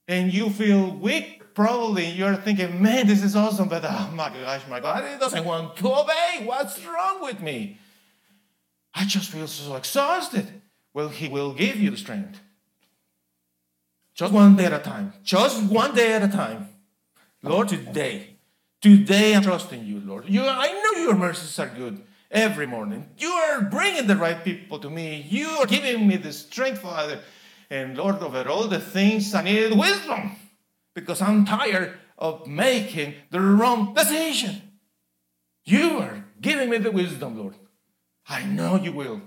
And 0.07 0.33
you 0.33 0.49
feel 0.49 0.95
weak, 0.95 1.53
probably. 1.53 2.07
You're 2.07 2.35
thinking, 2.35 2.81
man, 2.81 3.07
this 3.07 3.23
is 3.23 3.35
awesome, 3.35 3.69
but 3.69 3.83
oh 3.85 4.11
my 4.13 4.29
gosh, 4.29 4.61
my 4.69 4.79
God, 4.79 5.03
body 5.03 5.19
doesn't 5.19 5.45
want 5.45 5.75
to 5.77 5.93
obey. 5.93 6.43
What's 6.43 6.83
wrong 6.85 7.21
with 7.21 7.41
me? 7.41 7.77
I 8.93 9.05
just 9.05 9.29
feel 9.29 9.47
so 9.47 9.75
exhausted. 9.75 10.60
Well, 10.93 11.09
He 11.09 11.27
will 11.27 11.53
give 11.53 11.77
you 11.77 11.91
the 11.91 11.97
strength. 11.97 12.39
Just 14.13 14.33
one 14.33 14.55
day 14.55 14.65
at 14.65 14.73
a 14.73 14.79
time. 14.79 15.13
Just 15.23 15.63
one 15.63 15.95
day 15.95 16.13
at 16.13 16.23
a 16.23 16.27
time. 16.27 16.69
Lord, 17.43 17.69
today, 17.69 18.35
today 18.81 19.35
I'm 19.35 19.41
trusting 19.41 19.85
you, 19.85 19.99
Lord. 19.99 20.25
You, 20.27 20.43
I 20.45 20.67
know 20.71 21.01
your 21.01 21.15
mercies 21.15 21.57
are 21.57 21.67
good 21.67 22.03
every 22.29 22.67
morning. 22.67 23.09
You 23.17 23.29
are 23.29 23.61
bringing 23.61 24.07
the 24.07 24.15
right 24.15 24.43
people 24.43 24.79
to 24.79 24.89
me. 24.89 25.25
You 25.27 25.47
are 25.47 25.65
giving 25.65 26.07
me 26.07 26.17
the 26.17 26.33
strength, 26.33 26.81
Father. 26.81 27.21
And 27.69 27.97
Lord, 27.97 28.21
over 28.21 28.47
all 28.47 28.67
the 28.67 28.79
things, 28.79 29.33
I 29.33 29.43
need 29.43 29.77
wisdom 29.77 30.35
because 30.93 31.21
I'm 31.21 31.45
tired 31.45 31.97
of 32.17 32.45
making 32.45 33.15
the 33.31 33.39
wrong 33.39 33.93
decision. 33.93 34.61
You 35.63 35.99
are 35.99 36.25
giving 36.39 36.69
me 36.69 36.77
the 36.77 36.91
wisdom, 36.91 37.37
Lord. 37.37 37.55
I 38.27 38.43
know 38.43 38.75
you 38.75 38.91
will. 38.91 39.21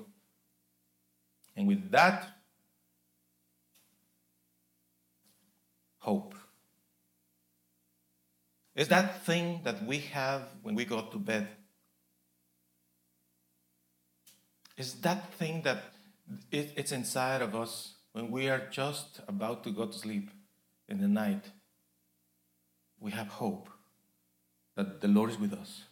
And 1.57 1.69
with 1.69 1.91
that, 1.91 2.29
hope 5.99 6.35
is 8.75 8.89
that 8.89 9.25
thing 9.25 9.61
that 9.65 9.85
we 9.87 9.99
have 9.99 10.43
when 10.63 10.75
we 10.75 10.85
go 10.85 11.01
to 11.01 11.19
bed 11.19 11.49
is 14.77 14.95
that 15.01 15.33
thing 15.35 15.63
that 15.63 15.85
it, 16.51 16.73
it's 16.77 16.93
inside 16.93 17.41
of 17.41 17.55
us 17.55 17.95
when 18.13 18.31
we 18.31 18.49
are 18.49 18.67
just 18.71 19.21
about 19.29 19.63
to 19.65 19.71
go 19.71 19.87
to 19.87 19.93
sleep 19.93 20.31
in 20.89 21.01
the 21.01 21.09
night. 21.09 21.45
We 22.99 23.13
have 23.13 23.29
hope 23.29 23.69
that 24.77 25.01
the 25.01 25.09
Lord 25.09 25.31
is 25.31 25.39
with 25.39 25.53
us, 25.53 25.85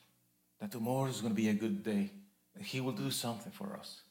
that 0.61 0.73
tomorrow 0.73 1.09
is 1.09 1.21
going 1.21 1.35
to 1.35 1.41
be 1.41 1.49
a 1.49 1.55
good 1.55 1.85
day, 1.85 2.11
that 2.55 2.65
He 2.65 2.81
will 2.81 2.93
do 2.93 3.11
something 3.11 3.53
for 3.53 3.77
us. 3.77 4.03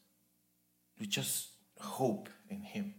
We 1.00 1.06
just 1.08 1.50
hope 1.80 2.30
in 2.50 2.62
Him, 2.62 2.96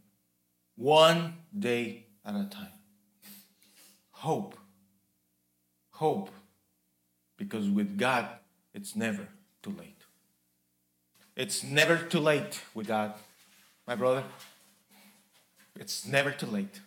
one 0.76 1.34
day 1.57 2.07
at 2.24 2.34
a 2.34 2.45
time. 2.45 2.72
Hope. 4.11 4.57
Hope. 5.93 6.30
Because 7.36 7.68
with 7.68 7.99
God, 7.99 8.28
it's 8.74 8.95
never 8.97 9.28
too 9.62 9.70
late. 9.70 10.03
It's 11.36 11.64
never 11.64 11.97
too 11.97 12.20
late 12.20 12.61
with 12.74 12.86
God, 12.86 13.14
my 13.86 13.95
brother. 13.95 14.24
It's 15.74 16.07
never 16.07 16.30
too 16.30 16.47
late. 16.47 16.80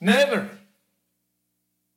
Never. 0.00 0.48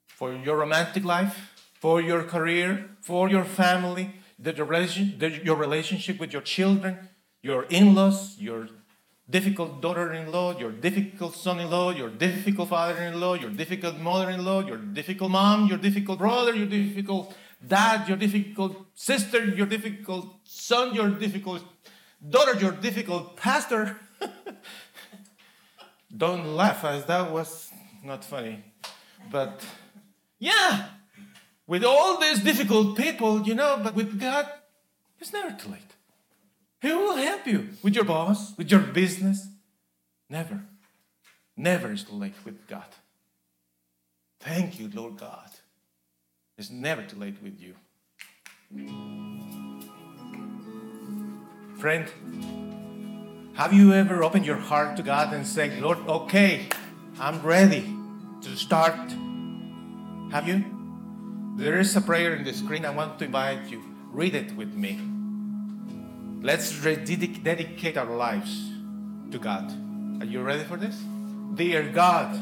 For 0.08 0.34
your 0.34 0.58
romantic 0.58 1.04
life, 1.04 1.54
for 1.80 2.02
your 2.02 2.24
career, 2.24 2.90
for 3.02 3.30
your 3.30 3.44
family, 3.44 4.16
the, 4.40 4.52
the 4.52 5.42
your 5.44 5.56
relationship 5.56 6.20
with 6.20 6.34
your 6.34 6.42
children, 6.42 7.10
your 7.42 7.64
in 7.70 7.96
laws, 7.96 8.38
your 8.40 8.68
difficult 9.30 9.82
daughter 9.82 10.14
in 10.14 10.32
law, 10.32 10.58
your 10.58 10.72
difficult 10.72 11.36
son 11.36 11.60
in 11.60 11.70
law, 11.70 11.92
your 11.92 12.10
difficult 12.10 12.70
father 12.70 13.02
in 13.02 13.20
law, 13.20 13.34
your 13.34 13.50
difficult 13.50 13.98
mother 13.98 14.30
in 14.30 14.44
law, 14.44 14.62
your 14.66 14.78
difficult 14.78 15.32
mom, 15.32 15.68
your 15.68 15.78
difficult 15.78 16.20
brother, 16.20 16.56
your 16.56 16.68
difficult 16.68 17.36
dad, 17.66 18.08
your 18.08 18.18
difficult 18.18 18.86
sister, 18.94 19.44
your 19.44 19.66
difficult 19.66 20.40
son, 20.44 20.94
your 20.94 21.10
difficult 21.10 21.64
daughter, 22.30 22.58
your 22.60 22.72
difficult 22.72 23.36
pastor. 23.36 23.98
Don't 26.16 26.56
laugh, 26.56 26.84
as 26.86 27.06
that 27.06 27.32
was 27.32 27.70
not 28.04 28.24
funny. 28.24 28.64
But 29.30 29.64
yeah, 30.40 30.88
with 31.68 31.84
all 31.84 32.18
these 32.20 32.40
difficult 32.40 32.98
people, 32.98 33.42
you 33.42 33.56
know, 33.56 33.80
but 33.84 33.94
with 33.94 34.20
God, 34.20 34.48
it's 35.20 35.34
never 35.34 35.52
too 35.52 35.70
late. 35.70 35.87
He 36.82 36.92
will 36.92 37.16
help 37.16 37.48
you 37.48 37.70
with 37.82 37.96
your 37.96 38.04
boss, 38.04 38.56
with 38.58 38.70
your 38.70 38.82
business. 38.82 39.48
Never, 40.30 40.64
never 41.56 41.92
is 41.92 42.04
too 42.04 42.16
late 42.16 42.36
with 42.46 42.68
God. 42.68 42.86
Thank 44.40 44.80
you, 44.80 44.90
Lord 44.94 45.18
God. 45.18 45.50
It's 46.58 46.70
never 46.70 47.04
too 47.04 47.18
late 47.18 47.38
with 47.42 47.60
you. 47.60 47.76
Friend, 51.78 52.08
have 53.56 53.74
you 53.74 53.94
ever 53.94 54.24
opened 54.24 54.46
your 54.46 54.58
heart 54.58 54.98
to 54.98 55.04
God 55.04 55.34
and 55.34 55.46
said, 55.46 55.80
Lord, 55.82 56.00
okay, 56.08 56.68
I'm 57.20 57.42
ready 57.42 57.86
to 58.42 58.56
start? 58.56 59.12
Have 60.32 60.48
you? 60.48 60.64
There 61.56 61.80
is 61.80 61.96
a 61.96 62.02
prayer 62.02 62.36
in 62.36 62.44
the 62.44 62.54
screen. 62.54 62.86
I 62.86 62.92
want 62.92 63.18
to 63.20 63.26
invite 63.26 63.68
you. 63.70 63.82
Read 64.12 64.36
it 64.36 64.56
with 64.56 64.74
me. 64.76 65.16
Let's 66.42 66.72
dedicate 66.80 67.98
our 67.98 68.16
lives 68.16 68.70
to 69.32 69.40
God. 69.40 69.72
Are 70.22 70.26
you 70.26 70.42
ready 70.42 70.64
for 70.64 70.78
this? 70.78 70.96
Dear 71.56 71.90
God, 71.90 72.40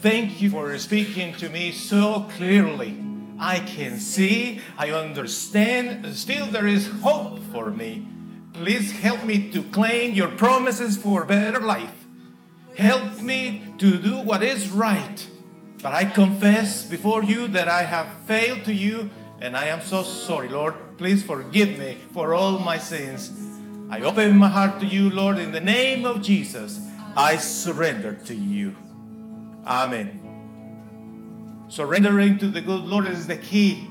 thank 0.00 0.40
you 0.40 0.50
for 0.50 0.76
speaking 0.78 1.34
to 1.34 1.48
me 1.50 1.70
so 1.70 2.26
clearly. 2.36 2.96
I 3.38 3.60
can 3.60 3.98
see, 3.98 4.60
I 4.76 4.90
understand, 4.90 6.06
still 6.16 6.46
there 6.46 6.66
is 6.66 6.88
hope 7.02 7.38
for 7.52 7.70
me. 7.70 8.06
Please 8.54 8.90
help 8.92 9.24
me 9.24 9.50
to 9.52 9.62
claim 9.64 10.14
your 10.14 10.28
promises 10.28 10.96
for 10.96 11.22
a 11.22 11.26
better 11.26 11.60
life. 11.60 12.06
Help 12.76 13.20
me 13.20 13.62
to 13.78 13.98
do 13.98 14.18
what 14.18 14.42
is 14.42 14.70
right. 14.70 15.26
But 15.82 15.92
I 15.92 16.06
confess 16.06 16.84
before 16.84 17.22
you 17.22 17.48
that 17.48 17.68
I 17.68 17.82
have 17.82 18.08
failed 18.26 18.64
to 18.64 18.72
you 18.72 19.10
and 19.40 19.56
I 19.56 19.66
am 19.66 19.80
so 19.80 20.02
sorry, 20.02 20.48
Lord. 20.48 20.74
Please 20.98 21.22
forgive 21.22 21.78
me 21.78 21.98
for 22.12 22.34
all 22.34 22.58
my 22.58 22.78
sins. 22.78 23.32
I 23.90 24.02
open 24.02 24.36
my 24.36 24.48
heart 24.48 24.80
to 24.80 24.86
you, 24.86 25.10
Lord, 25.10 25.38
in 25.38 25.52
the 25.52 25.60
name 25.60 26.04
of 26.04 26.22
Jesus. 26.22 26.80
I 27.16 27.36
surrender 27.36 28.14
to 28.26 28.34
you. 28.34 28.76
Amen. 29.66 30.20
Surrendering 31.68 32.38
to 32.38 32.48
the 32.48 32.60
good 32.60 32.84
Lord 32.84 33.06
is 33.06 33.26
the 33.26 33.36
key 33.36 33.88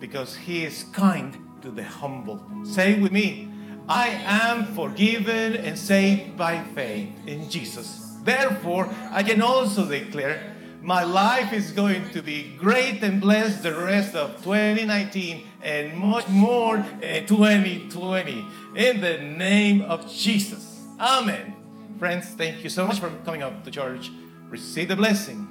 because 0.00 0.36
He 0.36 0.64
is 0.64 0.84
kind 0.92 1.36
to 1.62 1.70
the 1.70 1.84
humble. 1.84 2.44
Say 2.64 2.98
with 3.00 3.12
me, 3.12 3.48
I 3.88 4.08
am 4.08 4.66
forgiven 4.74 5.56
and 5.56 5.78
saved 5.78 6.36
by 6.36 6.62
faith 6.74 7.10
in 7.26 7.48
Jesus. 7.48 8.16
Therefore, 8.22 8.88
I 9.10 9.22
can 9.22 9.40
also 9.40 9.88
declare 9.88 10.54
my 10.80 11.02
life 11.02 11.52
is 11.52 11.72
going 11.72 12.08
to 12.10 12.22
be 12.22 12.54
great 12.56 13.02
and 13.02 13.20
blessed 13.20 13.62
the 13.62 13.74
rest 13.74 14.14
of 14.14 14.36
2019 14.44 15.46
and 15.62 15.96
much 15.96 16.28
more 16.28 16.76
eh, 17.02 17.18
in 17.18 17.26
2020. 17.26 18.46
In 18.76 19.00
the 19.00 19.18
name 19.18 19.82
of 19.82 20.10
Jesus. 20.10 20.84
Amen. 21.00 21.56
Friends, 21.98 22.28
thank 22.28 22.62
you 22.62 22.70
so 22.70 22.86
much 22.86 23.00
for 23.00 23.10
coming 23.24 23.42
up 23.42 23.64
to 23.64 23.70
church. 23.70 24.10
Receive 24.48 24.88
the 24.88 24.96
blessing. 24.96 25.48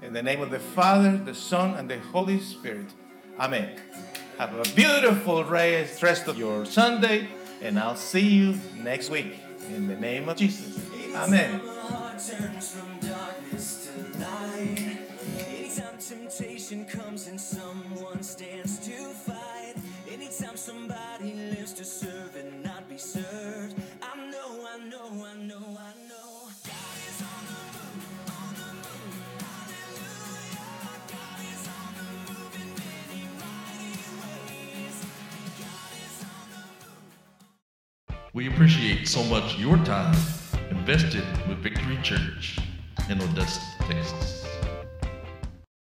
In 0.00 0.12
the 0.12 0.22
name 0.22 0.40
of 0.40 0.50
the 0.50 0.60
Father, 0.60 1.16
the 1.18 1.34
Son, 1.34 1.74
and 1.74 1.90
the 1.90 1.98
Holy 1.98 2.38
Spirit. 2.38 2.86
Amen. 3.38 3.80
Have 4.38 4.54
a 4.54 4.74
beautiful 4.74 5.44
rest 5.44 6.02
rest 6.02 6.28
of 6.28 6.38
your 6.38 6.64
Sunday, 6.64 7.28
and 7.60 7.78
I'll 7.78 7.96
see 7.96 8.28
you 8.28 8.60
next 8.76 9.10
week. 9.10 9.34
In 9.74 9.88
the 9.88 9.96
name 9.96 10.28
of 10.28 10.36
Jesus. 10.36 10.78
Amen. 11.14 11.60
Temptation 16.38 16.84
comes 16.84 17.26
and 17.26 17.40
someone 17.40 18.22
stands 18.22 18.78
to 18.78 18.92
fight. 18.92 19.74
Anytime 20.08 20.56
somebody 20.56 21.32
lives 21.32 21.72
to 21.72 21.84
serve 21.84 22.36
and 22.36 22.62
not 22.62 22.88
be 22.88 22.96
served. 22.96 23.74
I 24.00 24.16
know, 24.30 24.66
I 24.72 24.78
know, 24.88 25.08
I 25.24 25.36
know, 25.36 25.56
I 25.56 26.08
know. 26.08 26.14
We 38.34 38.46
appreciate 38.46 39.08
so 39.08 39.24
much 39.24 39.58
your 39.58 39.76
time 39.78 40.16
invested 40.70 41.24
with 41.48 41.58
Victory 41.58 41.98
Church 42.02 42.60
in 43.10 43.20
Odessa, 43.20 43.60
Texas. 43.80 44.47